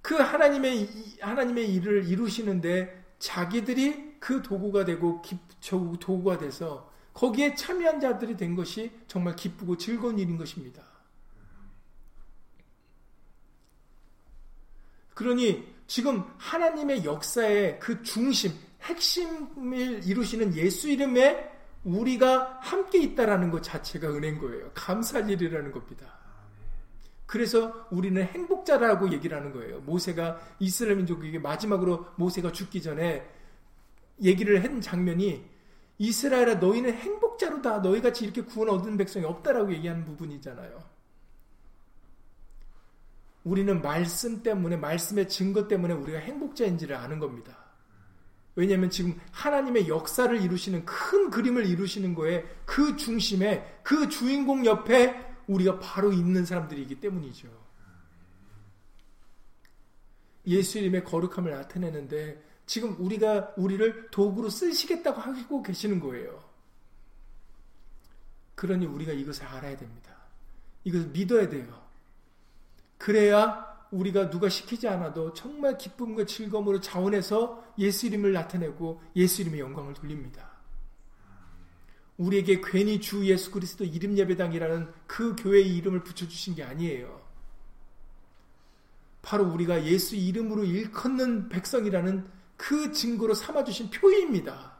그 0.00 0.14
하나님의 0.16 0.88
하나님의 1.20 1.74
일을 1.74 2.08
이루시는데 2.08 3.04
자기들이 3.18 4.20
그 4.20 4.42
도구가 4.42 4.84
되고 4.84 5.22
도구가 5.60 6.38
돼서 6.38 6.92
거기에 7.12 7.54
참여한 7.54 8.00
자들이 8.00 8.36
된 8.36 8.54
것이 8.54 8.90
정말 9.06 9.36
기쁘고 9.36 9.76
즐거운 9.76 10.18
일인 10.18 10.36
것입니다. 10.36 10.82
그러니 15.14 15.72
지금 15.86 16.24
하나님의 16.38 17.04
역사의 17.04 17.78
그 17.78 18.02
중심, 18.02 18.52
핵심을 18.82 20.04
이루시는 20.04 20.56
예수 20.56 20.88
이름에 20.88 21.53
우리가 21.84 22.58
함께 22.60 23.00
있다라는 23.02 23.50
것 23.50 23.62
자체가 23.62 24.08
은혜인 24.08 24.38
거예요. 24.38 24.70
감사할 24.74 25.28
일이라는 25.30 25.70
겁니다. 25.70 26.18
그래서 27.26 27.86
우리는 27.90 28.22
행복자라고 28.22 29.10
얘기를 29.12 29.36
하는 29.36 29.52
거예요. 29.52 29.80
모세가 29.80 30.40
이스라엘 30.60 30.96
민족에게 30.96 31.38
마지막으로 31.38 32.06
모세가 32.16 32.52
죽기 32.52 32.82
전에 32.82 33.28
얘기를 34.22 34.62
한 34.62 34.80
장면이 34.80 35.44
이스라엘아 35.98 36.54
너희는 36.54 36.94
행복자로다. 36.94 37.78
너희같이 37.78 38.24
이렇게 38.24 38.42
구원 38.42 38.68
얻은 38.70 38.96
백성이 38.96 39.24
없다라고 39.24 39.72
얘기하는 39.72 40.04
부분이잖아요. 40.04 40.82
우리는 43.44 43.82
말씀 43.82 44.42
때문에 44.42 44.76
말씀의 44.76 45.28
증거 45.28 45.68
때문에 45.68 45.94
우리가 45.94 46.18
행복자인지를 46.18 46.96
아는 46.96 47.18
겁니다. 47.18 47.63
왜냐하면 48.56 48.88
지금 48.90 49.18
하나님의 49.32 49.88
역사를 49.88 50.40
이루시는 50.40 50.84
큰 50.84 51.30
그림을 51.30 51.66
이루시는 51.66 52.14
거에 52.14 52.44
그 52.64 52.96
중심에 52.96 53.80
그 53.82 54.08
주인공 54.08 54.64
옆에 54.64 55.34
우리가 55.46 55.78
바로 55.80 56.12
있는 56.12 56.44
사람들이기 56.44 57.00
때문이죠. 57.00 57.48
예수 60.46 60.78
이름의 60.78 61.04
거룩함을 61.04 61.50
나타내는데 61.50 62.42
지금 62.66 62.96
우리가 62.98 63.54
우리를 63.56 64.10
도구로 64.10 64.50
쓰시겠다고 64.50 65.20
하고 65.20 65.62
계시는 65.62 66.00
거예요. 66.00 66.42
그러니 68.54 68.86
우리가 68.86 69.12
이것을 69.12 69.44
알아야 69.46 69.76
됩니다. 69.76 70.14
이것을 70.84 71.08
믿어야 71.08 71.48
돼요. 71.48 71.82
그래야 72.98 73.73
우리가 73.94 74.28
누가 74.28 74.48
시키지 74.48 74.88
않아도 74.88 75.32
정말 75.32 75.78
기쁨과 75.78 76.26
즐거움으로 76.26 76.80
자원해서 76.80 77.64
예수 77.78 78.06
이름을 78.06 78.32
나타내고 78.32 79.00
예수 79.14 79.42
이름의 79.42 79.60
영광을 79.60 79.94
돌립니다. 79.94 80.50
우리에게 82.16 82.60
괜히 82.64 83.00
주 83.00 83.24
예수 83.26 83.50
그리스도 83.50 83.84
이름 83.84 84.16
예배당이라는 84.16 84.92
그 85.06 85.36
교회의 85.36 85.76
이름을 85.76 86.02
붙여주신 86.02 86.56
게 86.56 86.64
아니에요. 86.64 87.24
바로 89.22 89.44
우리가 89.44 89.84
예수 89.84 90.16
이름으로 90.16 90.64
일컫는 90.64 91.48
백성이라는 91.48 92.28
그 92.56 92.92
증거로 92.92 93.34
삼아주신 93.34 93.90
표입니다. 93.90 94.74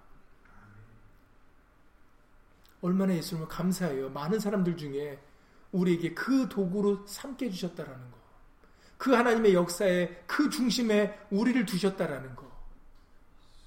얼마나 2.83 3.15
예수님을 3.15 3.49
감사해요. 3.49 4.11
많은 4.11 4.39
사람들 4.39 4.77
중에 4.77 5.19
우리에게 5.73 6.15
그 6.15 6.49
도구로 6.49 7.07
삼게 7.07 7.47
해주셨다라는 7.47 8.11
거. 8.11 8.24
그 8.97 9.13
하나님의 9.13 9.55
역사에 9.55 10.23
그 10.27 10.49
중심에 10.51 11.19
우리를 11.31 11.65
두셨다라는 11.67 12.37
거. 12.37 12.45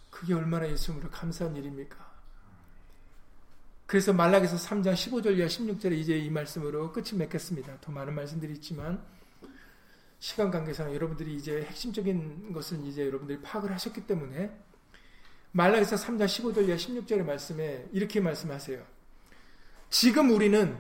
그게 0.10 0.34
얼마나 0.34 0.68
예수님으로 0.70 1.10
감사한 1.10 1.56
일입니까? 1.56 2.08
그래서 3.86 4.12
말락에서 4.12 4.58
3장 4.58 4.94
15절 4.94 5.38
이하 5.38 5.48
16절에 5.48 5.94
이제 5.94 6.18
이 6.18 6.30
말씀으로 6.30 6.92
끝이 6.92 7.12
맺겠습니다. 7.14 7.78
더 7.80 7.92
많은 7.92 8.16
말씀들이 8.16 8.54
있지만 8.54 9.02
시간 10.20 10.52
관계상 10.52 10.94
여러분들이 10.94 11.36
이제 11.36 11.62
핵심적인 11.62 12.52
것은 12.52 12.84
이제 12.86 13.06
여러분들이 13.06 13.42
파악을 13.42 13.72
하셨기 13.72 14.08
때문에 14.08 14.52
말락에서 15.52 15.96
3장 15.96 16.26
15절 16.26 16.68
이하 16.68 16.76
16절의 16.76 17.24
말씀에 17.24 17.88
이렇게 17.94 18.20
말씀하세요. 18.20 18.84
지금 19.90 20.32
우리는 20.32 20.78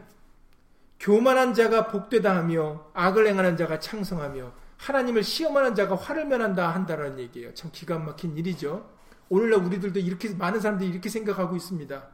교만한 0.99 1.53
자가 1.53 1.87
복되다 1.87 2.35
하며 2.35 2.89
악을 2.93 3.27
행하는 3.27 3.55
자가 3.55 3.79
창성하며 3.79 4.51
하나님을 4.77 5.23
시험하는 5.23 5.75
자가 5.75 5.95
화를 5.95 6.25
면한다 6.25 6.73
한다라는 6.73 7.19
얘기예요. 7.19 7.53
참 7.53 7.71
기가 7.73 7.97
막힌 7.99 8.35
일이죠. 8.37 8.89
오늘날 9.29 9.63
우리들도 9.63 9.99
이렇게 9.99 10.33
많은 10.33 10.59
사람들이 10.59 10.89
이렇게 10.89 11.09
생각하고 11.09 11.55
있습니다. 11.55 12.07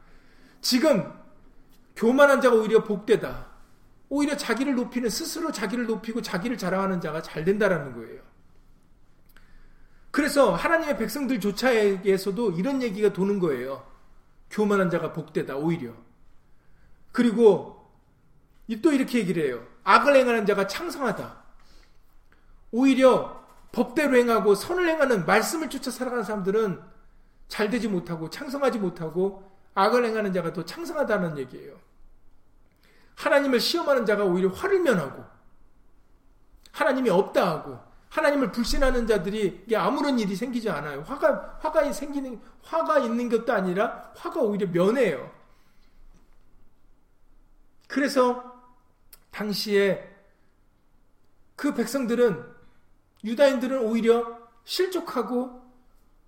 지금 0.62 1.12
교만한 1.96 2.42
자가 2.42 2.56
오히려 2.56 2.84
복되다. 2.84 3.48
오히려 4.10 4.38
자기를 4.38 4.76
높이는 4.76 5.10
스스로 5.10 5.52
자기를 5.52 5.86
높이고 5.86 6.22
자기를 6.22 6.58
자랑하는 6.58 7.02
자가 7.02 7.22
잘 7.22 7.44
된다라는 7.44 7.94
거예요. 7.94 8.22
그래서 10.12 10.54
하나님의 10.54 10.98
백성들조차에게서도 10.98 12.52
이런 12.52 12.84
얘기가 12.84 13.12
도는 13.14 13.40
거예요. 13.40 13.86
교만한 14.52 14.92
자가 14.92 15.14
복되다 15.14 15.56
오히려. 15.58 15.94
그리고 17.12 17.72
또 18.82 18.91
이렇게 18.91 19.20
얘기를 19.20 19.45
해요. 19.45 19.66
악을 19.84 20.16
행하는 20.16 20.45
자가 20.45 20.68
창성하다. 20.68 21.43
오히려 22.72 23.43
법대로 23.72 24.16
행하고 24.16 24.55
선을 24.55 24.88
행하는 24.88 25.26
말씀을 25.26 25.70
쫓아 25.70 25.91
살아가는 25.91 26.24
사람들은 26.24 26.82
잘 27.47 27.70
되지 27.70 27.88
못하고 27.88 28.30
창성하지 28.30 28.80
못하고 28.80 29.51
악을 29.76 30.05
행하는 30.05 30.34
자가 30.34 30.53
더 30.53 30.64
창성하다는 30.66 31.38
얘기예요. 31.39 31.78
하나님을 33.16 33.59
시험하는 33.59 34.05
자가 34.05 34.24
오히려 34.24 34.49
화를 34.49 34.80
면하고 34.80 35.24
하나님이 36.72 37.09
없다 37.09 37.47
하고 37.47 37.80
하나님을 38.09 38.51
불신하는 38.51 39.07
자들이 39.07 39.66
아무런 39.76 40.20
일이 40.20 40.36
생기지 40.36 40.70
않아요. 40.70 41.01
화가 41.01 41.57
화가 41.59 41.91
생기는 41.93 42.39
화가 42.64 42.99
있는 42.99 43.30
것도 43.30 43.51
아니라 43.51 44.11
화가 44.16 44.39
오히려 44.39 44.68
면해요. 44.68 45.32
그래서 47.88 48.53
당시에 49.34 50.10
그 51.56 51.74
백성들은 51.74 52.54
유다인들은 53.24 53.82
오히려 53.82 54.40
실족하고 54.64 55.62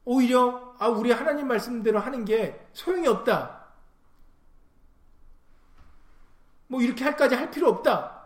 오히려 0.03 0.75
아 0.79 0.87
우리 0.87 1.11
하나님 1.11 1.47
말씀대로 1.47 1.99
하는 1.99 2.25
게 2.25 2.67
소용이 2.73 3.07
없다. 3.07 3.65
뭐 6.67 6.81
이렇게 6.81 7.03
할까지 7.03 7.35
할 7.35 7.51
필요 7.51 7.69
없다. 7.69 8.25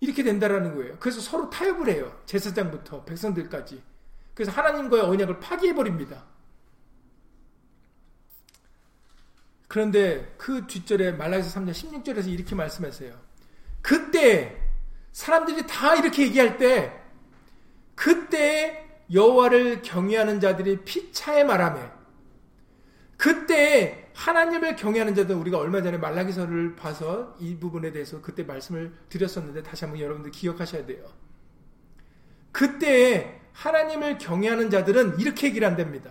이렇게 0.00 0.22
된다라는 0.22 0.74
거예요. 0.74 0.96
그래서 0.98 1.20
서로 1.20 1.48
타협을 1.48 1.88
해요. 1.88 2.20
제사장부터 2.26 3.04
백성들까지. 3.04 3.82
그래서 4.34 4.52
하나님과의 4.52 5.02
언약을 5.02 5.40
파기해 5.40 5.74
버립니다. 5.74 6.24
그런데 9.68 10.34
그 10.36 10.66
뒷절에 10.66 11.12
말라기서 11.12 11.58
3장 11.60 11.70
16절에서 11.70 12.28
이렇게 12.28 12.54
말씀하세요. 12.54 13.25
그때 13.86 14.60
사람들이 15.12 15.64
다 15.68 15.94
이렇게 15.94 16.24
얘기할 16.24 16.58
때 16.58 16.92
그때 17.94 18.84
여호와를 19.12 19.82
경외하는 19.82 20.40
자들이 20.40 20.84
피차에 20.84 21.44
말하며 21.44 21.92
그때 23.16 24.10
하나님을 24.12 24.74
경외하는 24.74 25.14
자들 25.14 25.36
우리가 25.36 25.58
얼마 25.58 25.82
전에 25.82 25.98
말라기서를 25.98 26.74
봐서 26.74 27.36
이 27.38 27.56
부분에 27.60 27.92
대해서 27.92 28.20
그때 28.20 28.42
말씀을 28.42 28.92
드렸었는데 29.08 29.62
다시 29.62 29.84
한번 29.84 30.00
여러분들 30.00 30.32
기억하셔야 30.32 30.84
돼요. 30.84 31.06
그때 32.50 33.40
하나님을 33.52 34.18
경외하는 34.18 34.68
자들은 34.68 35.20
이렇게 35.20 35.46
얘기를 35.46 35.68
한답니다. 35.68 36.10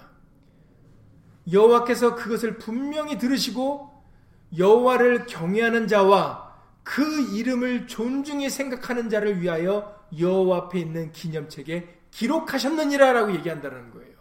여호와께서 1.51 2.15
그것을 2.15 2.57
분명히 2.57 3.17
들으시고 3.17 3.91
여호와를 4.57 5.25
경외하는 5.25 5.89
자와 5.89 6.44
그 6.85 7.03
이름을 7.35 7.87
존중히 7.87 8.49
생각하는 8.49 9.09
자를 9.09 9.41
위하여 9.41 9.99
여호와 10.17 10.57
앞에 10.57 10.79
있는 10.79 11.11
기념책에 11.11 11.99
기록하셨느니라라고 12.11 13.33
얘기한다는 13.33 13.91
거예요. 13.91 14.15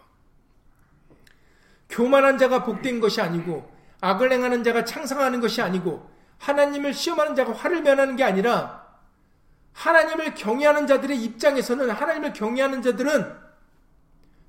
교만한 1.90 2.38
자가 2.38 2.64
복된 2.64 3.00
것이 3.00 3.20
아니고 3.20 3.70
악을 4.00 4.32
행하는 4.32 4.64
자가 4.64 4.84
창성하는 4.84 5.40
것이 5.40 5.60
아니고 5.60 6.10
하나님을 6.38 6.94
시험하는 6.94 7.36
자가 7.36 7.52
화를 7.52 7.82
면하는 7.82 8.16
게 8.16 8.24
아니라 8.24 8.82
하나님을 9.74 10.34
경외하는 10.34 10.86
자들의 10.86 11.22
입장에서는 11.22 11.90
하나님을 11.90 12.32
경외하는 12.32 12.80
자들은 12.80 13.44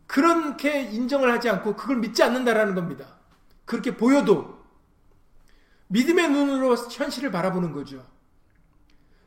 그렇게 0.07 0.84
인정을 0.84 1.32
하지 1.32 1.49
않고 1.49 1.76
그걸 1.76 1.97
믿지 1.97 2.24
않는다라는 2.24 2.76
겁니다. 2.76 3.05
그렇게 3.66 3.97
보여도 3.97 4.64
믿음의 5.88 6.29
눈으로 6.29 6.75
현실을 6.75 7.31
바라보는 7.31 7.71
거죠. 7.71 8.05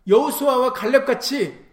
여우수아와 0.07 0.73
갈렙같이 0.73 1.67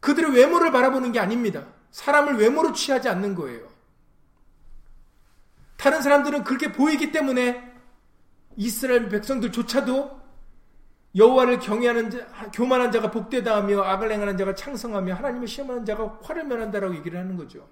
그들의 0.00 0.32
외모를 0.34 0.72
바라보는 0.72 1.12
게 1.12 1.20
아닙니다. 1.20 1.66
사람을 1.90 2.36
외모로 2.36 2.72
취하지 2.72 3.08
않는 3.08 3.34
거예요. 3.34 3.68
다른 5.76 6.02
사람들은 6.02 6.44
그렇게 6.44 6.72
보이기 6.72 7.12
때문에 7.12 7.70
이스라엘 8.56 9.08
백성들조차도 9.08 10.20
여호와를 11.16 11.58
경외하는 11.58 12.10
자, 12.10 12.50
교만한 12.52 12.92
자가 12.92 13.10
복되다 13.10 13.56
하며 13.56 13.82
악을 13.82 14.12
행하는 14.12 14.36
자가 14.36 14.54
창성하며 14.54 15.14
하나님을 15.14 15.48
시험하는 15.48 15.84
자가 15.84 16.20
화를 16.22 16.44
면한다라고 16.44 16.94
얘기를 16.96 17.18
하는 17.18 17.36
거죠. 17.36 17.68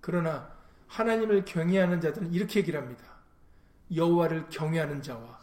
그러나 0.00 0.50
하나님을 0.86 1.44
경외하는 1.44 2.00
자들은 2.00 2.32
이렇게 2.32 2.60
얘기를 2.60 2.80
합니다. 2.80 3.04
여호와를 3.94 4.48
경외하는 4.50 5.02
자와 5.02 5.40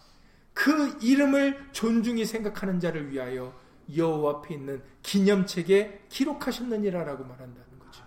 그 0.54 0.98
이름을 1.02 1.70
존중히 1.72 2.26
생각하는 2.26 2.80
자를 2.80 3.12
위하여 3.12 3.54
여호와 3.96 4.38
앞에 4.38 4.56
있는 4.56 4.82
기념책에 5.04 6.06
기록하셨느니라라고 6.10 7.24
말한다는 7.24 7.80
거죠. 7.80 8.04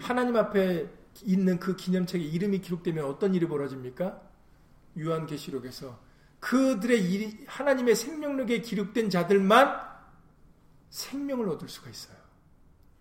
하나님 0.00 0.36
앞에 0.36 0.88
있는 1.22 1.58
그 1.58 1.76
기념책에 1.76 2.22
이름이 2.22 2.60
기록되면 2.60 3.04
어떤 3.04 3.34
일이 3.34 3.46
벌어집니까? 3.46 4.20
요한계시록에서 4.98 5.98
그들의 6.40 7.12
일, 7.12 7.44
하나님의 7.46 7.94
생명력에 7.94 8.60
기록된 8.60 9.08
자들만 9.08 9.80
생명을 10.90 11.48
얻을 11.48 11.68
수가 11.68 11.90
있어요. 11.90 12.16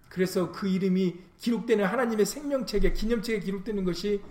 그래서 0.10 0.52
그 0.52 0.68
이름이 0.68 1.16
기록되는 1.40 1.84
하나님의 1.84 2.26
생명책에 2.26 2.94
기념책에 2.94 3.40
기록되는 3.42 3.84
것이 3.84 4.22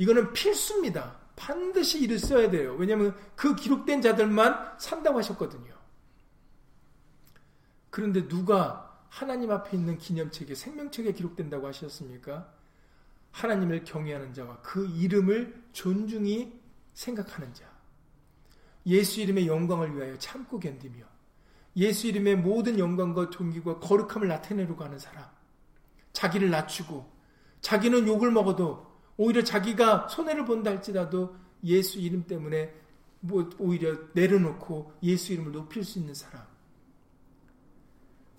이거는 0.00 0.32
필수입니다. 0.32 1.14
반드시 1.36 2.00
이를 2.00 2.18
써야 2.18 2.50
돼요. 2.50 2.74
왜냐하면 2.78 3.14
그 3.36 3.54
기록된 3.54 4.00
자들만 4.00 4.78
산다고 4.78 5.18
하셨거든요. 5.18 5.74
그런데 7.90 8.26
누가 8.26 8.98
하나님 9.10 9.50
앞에 9.50 9.76
있는 9.76 9.98
기념책에 9.98 10.54
생명책에 10.54 11.12
기록된다고 11.12 11.66
하셨습니까? 11.66 12.50
하나님을 13.32 13.84
경외하는 13.84 14.32
자와 14.32 14.62
그 14.62 14.86
이름을 14.86 15.64
존중히 15.72 16.58
생각하는 16.94 17.52
자. 17.52 17.70
예수 18.86 19.20
이름의 19.20 19.46
영광을 19.46 19.94
위하여 19.94 20.16
참고 20.16 20.58
견디며 20.58 21.04
예수 21.76 22.06
이름의 22.06 22.36
모든 22.36 22.78
영광과 22.78 23.28
존귀와 23.28 23.80
거룩함을 23.80 24.28
나타내려고 24.28 24.82
하는 24.82 24.98
사람. 24.98 25.26
자기를 26.14 26.48
낮추고 26.48 27.06
자기는 27.60 28.06
욕을 28.08 28.30
먹어도 28.30 28.89
오히려 29.22 29.44
자기가 29.44 30.08
손해를 30.08 30.46
본다 30.46 30.70
할지라도 30.70 31.36
예수 31.62 31.98
이름 31.98 32.26
때문에 32.26 32.74
뭐 33.20 33.50
오히려 33.58 33.94
내려놓고 34.14 34.94
예수 35.02 35.34
이름을 35.34 35.52
높일 35.52 35.84
수 35.84 35.98
있는 35.98 36.14
사람. 36.14 36.42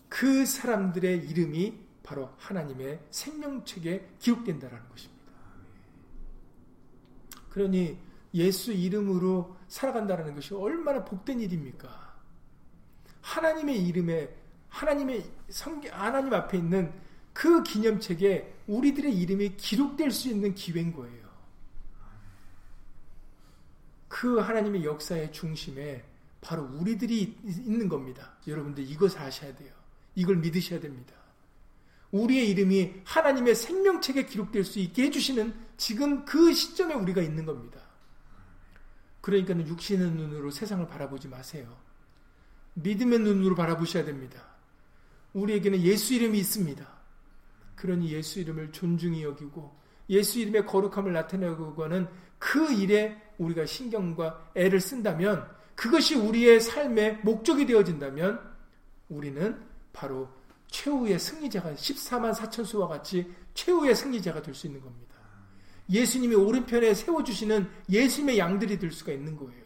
그 0.09 0.43
사람들의 0.43 1.29
이름이 1.29 1.77
바로 2.01 2.31
하나님의 2.39 2.99
생명책에 3.11 4.09
기록된다라는 4.17 4.89
것입니다. 4.89 5.21
그러니 7.51 7.99
예수 8.33 8.73
이름으로 8.73 9.55
살아간다는 9.67 10.33
것이 10.33 10.55
얼마나 10.55 11.05
복된 11.05 11.41
일입니까? 11.41 12.17
하나님의 13.21 13.85
이름에 13.85 14.35
하나님의 14.69 15.25
성 15.49 15.79
하나님 15.91 16.33
앞에 16.33 16.57
있는 16.57 16.91
그 17.33 17.61
기념책에 17.61 18.60
우리들의 18.71 19.13
이름이 19.13 19.57
기록될 19.57 20.11
수 20.11 20.29
있는 20.29 20.55
기회인 20.55 20.93
거예요. 20.93 21.29
그 24.07 24.39
하나님의 24.39 24.85
역사의 24.85 25.33
중심에 25.33 26.05
바로 26.39 26.63
우리들이 26.63 27.37
있는 27.43 27.89
겁니다. 27.89 28.33
여러분들 28.47 28.89
이것을 28.89 29.19
아셔야 29.19 29.53
돼요. 29.55 29.73
이걸 30.15 30.37
믿으셔야 30.37 30.79
됩니다. 30.79 31.13
우리의 32.11 32.49
이름이 32.49 33.01
하나님의 33.03 33.55
생명책에 33.55 34.25
기록될 34.25 34.63
수 34.63 34.79
있게 34.79 35.03
해주시는 35.03 35.53
지금 35.77 36.25
그 36.25 36.53
시점에 36.53 36.93
우리가 36.93 37.21
있는 37.21 37.45
겁니다. 37.45 37.79
그러니까 39.21 39.55
육신의 39.55 40.11
눈으로 40.11 40.49
세상을 40.49 40.87
바라보지 40.87 41.27
마세요. 41.27 41.77
믿음의 42.75 43.19
눈으로 43.19 43.55
바라보셔야 43.55 44.03
됩니다. 44.05 44.43
우리에게는 45.33 45.81
예수 45.81 46.13
이름이 46.13 46.39
있습니다. 46.39 47.00
그러니 47.75 48.11
예수 48.11 48.39
이름을 48.39 48.71
존중히 48.71 49.23
여기고 49.23 49.75
예수 50.09 50.39
이름의 50.39 50.65
거룩함을 50.65 51.13
나타내고 51.13 51.83
하는 51.83 52.07
그 52.37 52.71
일에 52.73 53.19
우리가 53.37 53.65
신경과 53.65 54.51
애를 54.55 54.79
쓴다면 54.79 55.47
그것이 55.75 56.15
우리의 56.15 56.59
삶의 56.59 57.19
목적이 57.23 57.65
되어진다면 57.65 58.39
우리는 59.09 59.59
바로 59.93 60.29
최후의 60.67 61.19
승리자가 61.19 61.73
14만 61.73 62.33
4천 62.33 62.65
수와 62.65 62.87
같이 62.87 63.31
최후의 63.53 63.95
승리자가 63.95 64.41
될 64.41 64.53
수 64.53 64.67
있는 64.67 64.81
겁니다. 64.81 65.15
예수님이 65.89 66.35
오른편에 66.35 66.93
세워주시는 66.93 67.69
예수님의 67.89 68.37
양들이 68.37 68.79
될 68.79 68.91
수가 68.91 69.11
있는 69.11 69.35
거예요. 69.35 69.65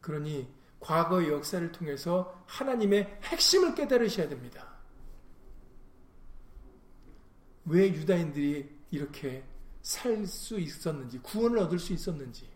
그러니 0.00 0.48
과거의 0.80 1.28
역사를 1.30 1.70
통해서 1.72 2.42
하나님의 2.46 3.18
핵심을 3.24 3.74
깨달으셔야 3.74 4.28
됩니다. 4.28 4.75
왜 7.66 7.88
유다인들이 7.88 8.68
이렇게 8.90 9.44
살 9.82 10.26
수 10.26 10.58
있었는지, 10.58 11.18
구원을 11.18 11.58
얻을 11.58 11.78
수 11.78 11.92
있었는지, 11.92 12.48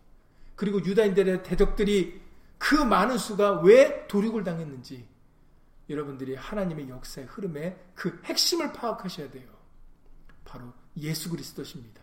그리고 0.57 0.85
유다인들의 0.85 1.45
대적들이 1.45 2.21
그 2.59 2.75
많은 2.75 3.19
수가 3.19 3.61
왜 3.61 4.07
도륙을 4.09 4.43
당했는지, 4.43 5.07
여러분들이 5.89 6.35
하나님의 6.35 6.89
역사의 6.89 7.27
흐름에 7.29 7.79
그 7.95 8.21
핵심을 8.25 8.73
파악하셔야 8.73 9.31
돼요. 9.31 9.49
바로 10.45 10.73
예수 10.97 11.31
그리스도십니다. 11.31 12.03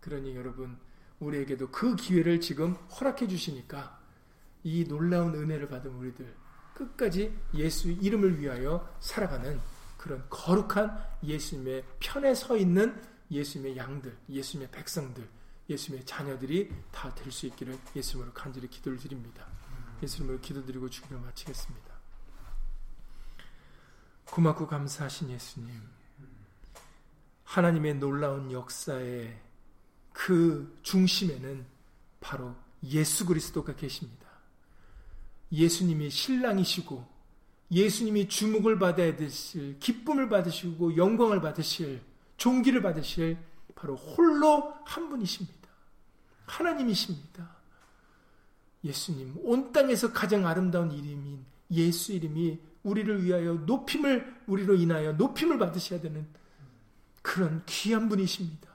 그러니 0.00 0.36
여러분, 0.36 0.76
우리에게도 1.20 1.70
그 1.70 1.94
기회를 1.94 2.40
지금 2.40 2.74
허락해 2.74 3.28
주시니까 3.28 4.00
이 4.64 4.84
놀라운 4.84 5.34
은혜를 5.34 5.68
받은 5.68 5.90
우리들 5.92 6.34
끝까지 6.74 7.32
예수 7.54 7.90
이름을 7.90 8.40
위하여 8.40 8.88
살아가는 9.00 9.60
그런 10.02 10.26
거룩한 10.28 10.98
예수님의 11.22 11.84
편에 12.00 12.34
서 12.34 12.56
있는 12.56 13.00
예수님의 13.30 13.76
양들, 13.76 14.18
예수님의 14.28 14.72
백성들, 14.72 15.28
예수님의 15.70 16.04
자녀들이 16.04 16.74
다 16.90 17.14
될 17.14 17.30
수 17.30 17.46
있기를 17.46 17.78
예수님으로 17.94 18.32
간절히 18.34 18.68
기도를 18.68 18.98
드립니다. 18.98 19.46
예수님으로 20.02 20.40
기도드리고 20.40 20.90
주기를 20.90 21.20
마치겠습니다. 21.20 21.94
고맙고 24.24 24.66
감사하신 24.66 25.30
예수님. 25.30 25.70
하나님의 27.44 27.94
놀라운 27.94 28.50
역사의 28.50 29.40
그 30.12 30.80
중심에는 30.82 31.64
바로 32.18 32.56
예수 32.82 33.24
그리스도가 33.24 33.76
계십니다. 33.76 34.26
예수님이 35.52 36.10
신랑이시고 36.10 37.08
예수님이 37.72 38.28
주목을 38.28 38.78
받아야 38.78 39.16
되실 39.16 39.78
기쁨을 39.78 40.28
받으시고 40.28 40.96
영광을 40.96 41.40
받으실 41.40 42.02
종기를 42.36 42.82
받으실 42.82 43.38
바로 43.74 43.96
홀로 43.96 44.74
한 44.84 45.08
분이십니다. 45.08 45.68
하나님이십니다. 46.46 47.56
예수님 48.84 49.34
온 49.42 49.72
땅에서 49.72 50.12
가장 50.12 50.46
아름다운 50.46 50.92
이름인 50.92 51.44
예수 51.70 52.12
이름이 52.12 52.60
우리를 52.82 53.24
위하여 53.24 53.54
높임을 53.54 54.42
우리로 54.46 54.74
인하여 54.74 55.12
높임을 55.12 55.58
받으셔야 55.58 56.00
되는 56.00 56.26
그런 57.22 57.62
귀한 57.66 58.08
분이십니다. 58.08 58.68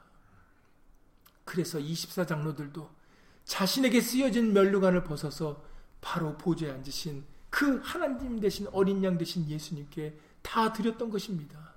그래서 1.43 1.77
24장로들도 1.77 2.89
자신에게 3.45 4.01
쓰여진 4.01 4.53
멸류관을 4.53 5.03
벗어서 5.03 5.63
바로 6.01 6.37
보좌에 6.37 6.71
앉으신 6.71 7.23
그 7.57 7.81
하나님 7.83 8.39
대신 8.39 8.67
어린 8.71 9.03
양 9.03 9.17
대신 9.17 9.49
예수님께 9.49 10.15
다 10.43 10.71
드렸던 10.73 11.09
것입니다. 11.09 11.73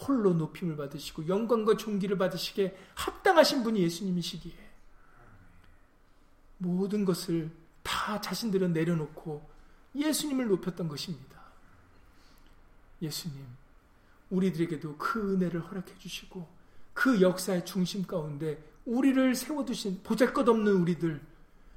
홀로 0.00 0.34
높임을 0.34 0.76
받으시고 0.76 1.28
영광과 1.28 1.76
존귀를 1.76 2.18
받으시게 2.18 2.76
합당하신 2.96 3.62
분이 3.62 3.80
예수님이시기에 3.80 4.52
모든 6.58 7.04
것을 7.04 7.52
다 7.84 8.20
자신들은 8.20 8.72
내려놓고 8.72 9.48
예수님을 9.94 10.48
높였던 10.48 10.88
것입니다. 10.88 11.40
예수님, 13.00 13.38
우리들에게도 14.30 14.96
그 14.98 15.34
은혜를 15.34 15.60
허락해 15.60 15.96
주시고 15.98 16.48
그 16.92 17.20
역사의 17.20 17.64
중심 17.66 18.04
가운데 18.04 18.60
우리를 18.84 19.36
세워두신 19.36 20.02
보잘것없는 20.02 20.72
우리들, 20.72 21.20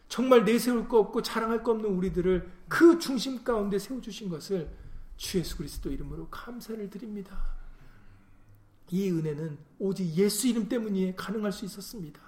정말 0.10 0.44
내세울 0.44 0.88
거 0.88 0.98
없고 0.98 1.22
자랑할 1.22 1.62
거 1.62 1.72
없는 1.72 1.88
우리들을 1.88 2.55
그 2.68 3.00
중심 3.00 3.44
가운데 3.44 3.78
세워주신 3.80 4.30
것을 4.30 4.70
주 5.18 5.40
예수 5.40 5.58
그리스도 5.58 5.92
이름으로 5.92 6.28
감사를 6.30 6.90
드립니다. 6.90 7.56
이 8.92 9.10
은혜는 9.10 9.58
오직 9.80 10.06
예수 10.16 10.48
이름 10.48 10.68
때문에 10.68 11.16
가능할 11.16 11.52
수 11.52 11.66
있었습니다. 11.66 12.20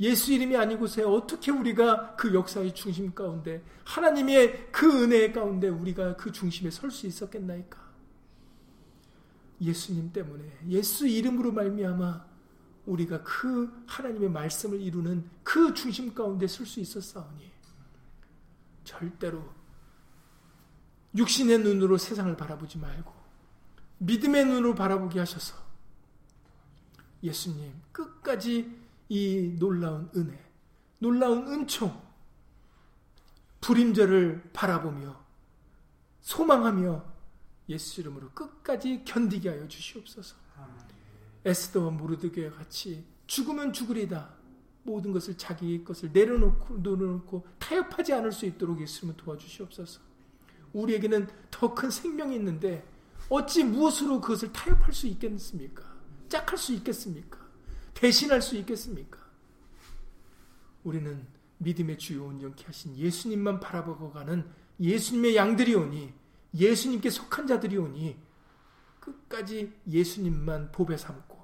예수 0.00 0.32
이름이 0.32 0.56
아니고서 0.56 1.10
어떻게 1.10 1.50
우리가 1.50 2.16
그 2.16 2.34
역사의 2.34 2.74
중심 2.74 3.14
가운데 3.14 3.62
하나님의 3.84 4.70
그 4.70 5.04
은혜 5.04 5.32
가운데 5.32 5.68
우리가 5.68 6.16
그 6.16 6.32
중심에 6.32 6.70
설 6.70 6.90
수 6.90 7.06
있었겠나이까? 7.06 7.86
예수님 9.60 10.12
때문에 10.12 10.44
예수 10.68 11.06
이름으로 11.06 11.52
말미암아 11.52 12.26
우리가 12.84 13.22
그 13.22 13.84
하나님의 13.86 14.28
말씀을 14.30 14.80
이루는 14.80 15.24
그 15.42 15.72
중심 15.72 16.12
가운데 16.14 16.46
설 16.46 16.66
수 16.66 16.78
있었사오니 16.80 17.55
절대로 18.86 19.44
육신의 21.14 21.58
눈으로 21.58 21.98
세상을 21.98 22.34
바라보지 22.36 22.78
말고 22.78 23.12
믿음의 23.98 24.46
눈으로 24.46 24.74
바라보게 24.74 25.18
하셔서 25.18 25.54
예수님 27.22 27.74
끝까지 27.92 28.86
이 29.08 29.56
놀라운 29.58 30.10
은혜, 30.16 30.38
놀라운 30.98 31.46
은총, 31.48 32.02
불임절을 33.60 34.50
바라보며 34.52 35.24
소망하며 36.20 37.04
예수 37.68 38.00
이름으로 38.00 38.30
끝까지 38.30 39.04
견디게 39.04 39.48
하여 39.48 39.68
주시옵소서. 39.68 40.36
에스더와 41.44 41.90
모르드게와 41.90 42.52
같이 42.52 43.04
죽으면 43.26 43.72
죽으리다. 43.72 44.35
모든 44.86 45.12
것을 45.12 45.36
자기 45.36 45.84
것을 45.84 46.10
내려놓고 46.12 46.78
내려놓고 46.78 47.46
타협하지 47.58 48.14
않을 48.14 48.32
수 48.32 48.46
있도록 48.46 48.80
예수님을 48.80 49.16
도와주시옵소서. 49.16 50.00
우리에게는 50.72 51.28
더 51.50 51.74
큰 51.74 51.90
생명이 51.90 52.36
있는데 52.36 52.86
어찌 53.28 53.64
무엇으로 53.64 54.20
그것을 54.20 54.52
타협할 54.52 54.92
수 54.92 55.06
있겠습니까? 55.08 55.82
짝할 56.28 56.56
수 56.56 56.72
있겠습니까? 56.74 57.38
대신할 57.94 58.40
수 58.40 58.56
있겠습니까? 58.56 59.18
우리는 60.84 61.26
믿음의 61.58 61.98
주요 61.98 62.26
온전케 62.26 62.64
하신 62.66 62.96
예수님만 62.96 63.60
바라보고 63.60 64.12
가는 64.12 64.48
예수님의 64.78 65.34
양들이 65.36 65.74
오니 65.74 66.12
예수님께 66.54 67.10
속한 67.10 67.46
자들이 67.46 67.76
오니 67.76 68.16
끝까지 69.00 69.72
예수님만 69.88 70.70
보배 70.72 70.96
삼고 70.96 71.36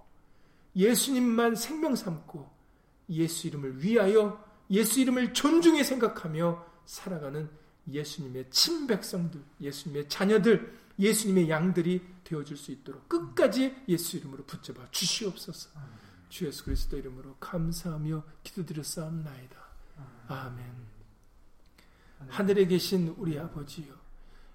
예수님만 0.77 1.55
생명 1.57 1.97
삼고 1.97 2.62
예수 3.09 3.47
이름을 3.49 3.83
위하여 3.83 4.43
예수 4.71 5.01
이름을 5.01 5.35
존중해 5.35 5.83
생각하며 5.85 6.65
살아가는 6.85 7.51
예수님의 7.91 8.51
친백성들, 8.51 9.43
예수님의 9.61 10.09
자녀들, 10.09 10.79
예수님의 10.99 11.51
양들이 11.51 12.01
되어줄 12.25 12.57
수 12.57 12.71
있도록 12.73 13.09
끝까지 13.09 13.75
예수 13.89 14.17
이름으로 14.17 14.45
붙잡아 14.45 14.91
주시옵소서. 14.91 15.71
주 16.29 16.47
예수 16.47 16.65
그리스도 16.65 16.97
이름으로 16.97 17.37
감사하며 17.41 18.25
기도드렸사옵나이다. 18.45 19.57
아멘. 20.29 20.65
하늘에 22.29 22.67
계신 22.67 23.15
우리 23.19 23.39
아버지여, 23.39 23.93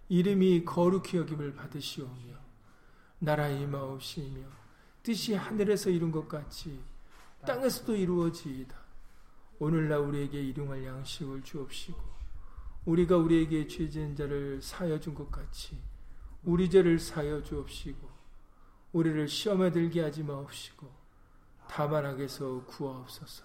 이름이 0.09 0.65
거룩히 0.65 1.17
여김을 1.17 1.53
받으시오며, 1.53 2.33
나라의 3.19 3.61
임하옵시며, 3.61 4.39
뜻이 5.03 5.35
하늘에서 5.35 5.89
이룬 5.89 6.11
것 6.11 6.27
같이 6.27 6.79
땅에서도 7.45 7.95
이루어지이다. 7.95 8.75
오늘날 9.59 9.99
우리에게 9.99 10.41
일용할 10.41 10.85
양식을 10.85 11.43
주옵시고, 11.43 12.17
우리가 12.85 13.17
우리에게 13.17 13.67
죄진 13.67 14.15
자를 14.15 14.61
사여 14.61 14.99
준 14.99 15.13
것 15.13 15.29
같이 15.29 15.77
우리 16.43 16.69
죄를 16.69 16.99
사여 16.99 17.43
주옵시고 17.43 18.07
우리를 18.93 19.27
시험에 19.27 19.71
들게 19.71 20.01
하지 20.01 20.23
마옵시고 20.23 20.89
다만 21.67 22.05
악에서 22.05 22.63
구하옵소서 22.65 23.43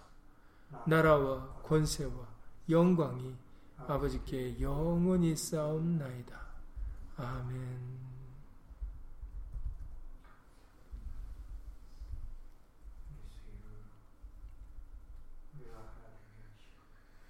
나라와 0.86 1.48
권세와 1.64 2.28
영광이 2.70 3.34
아버지께 3.88 4.60
영원히 4.60 5.34
쌓옵나이다. 5.34 6.40
아멘 7.16 8.01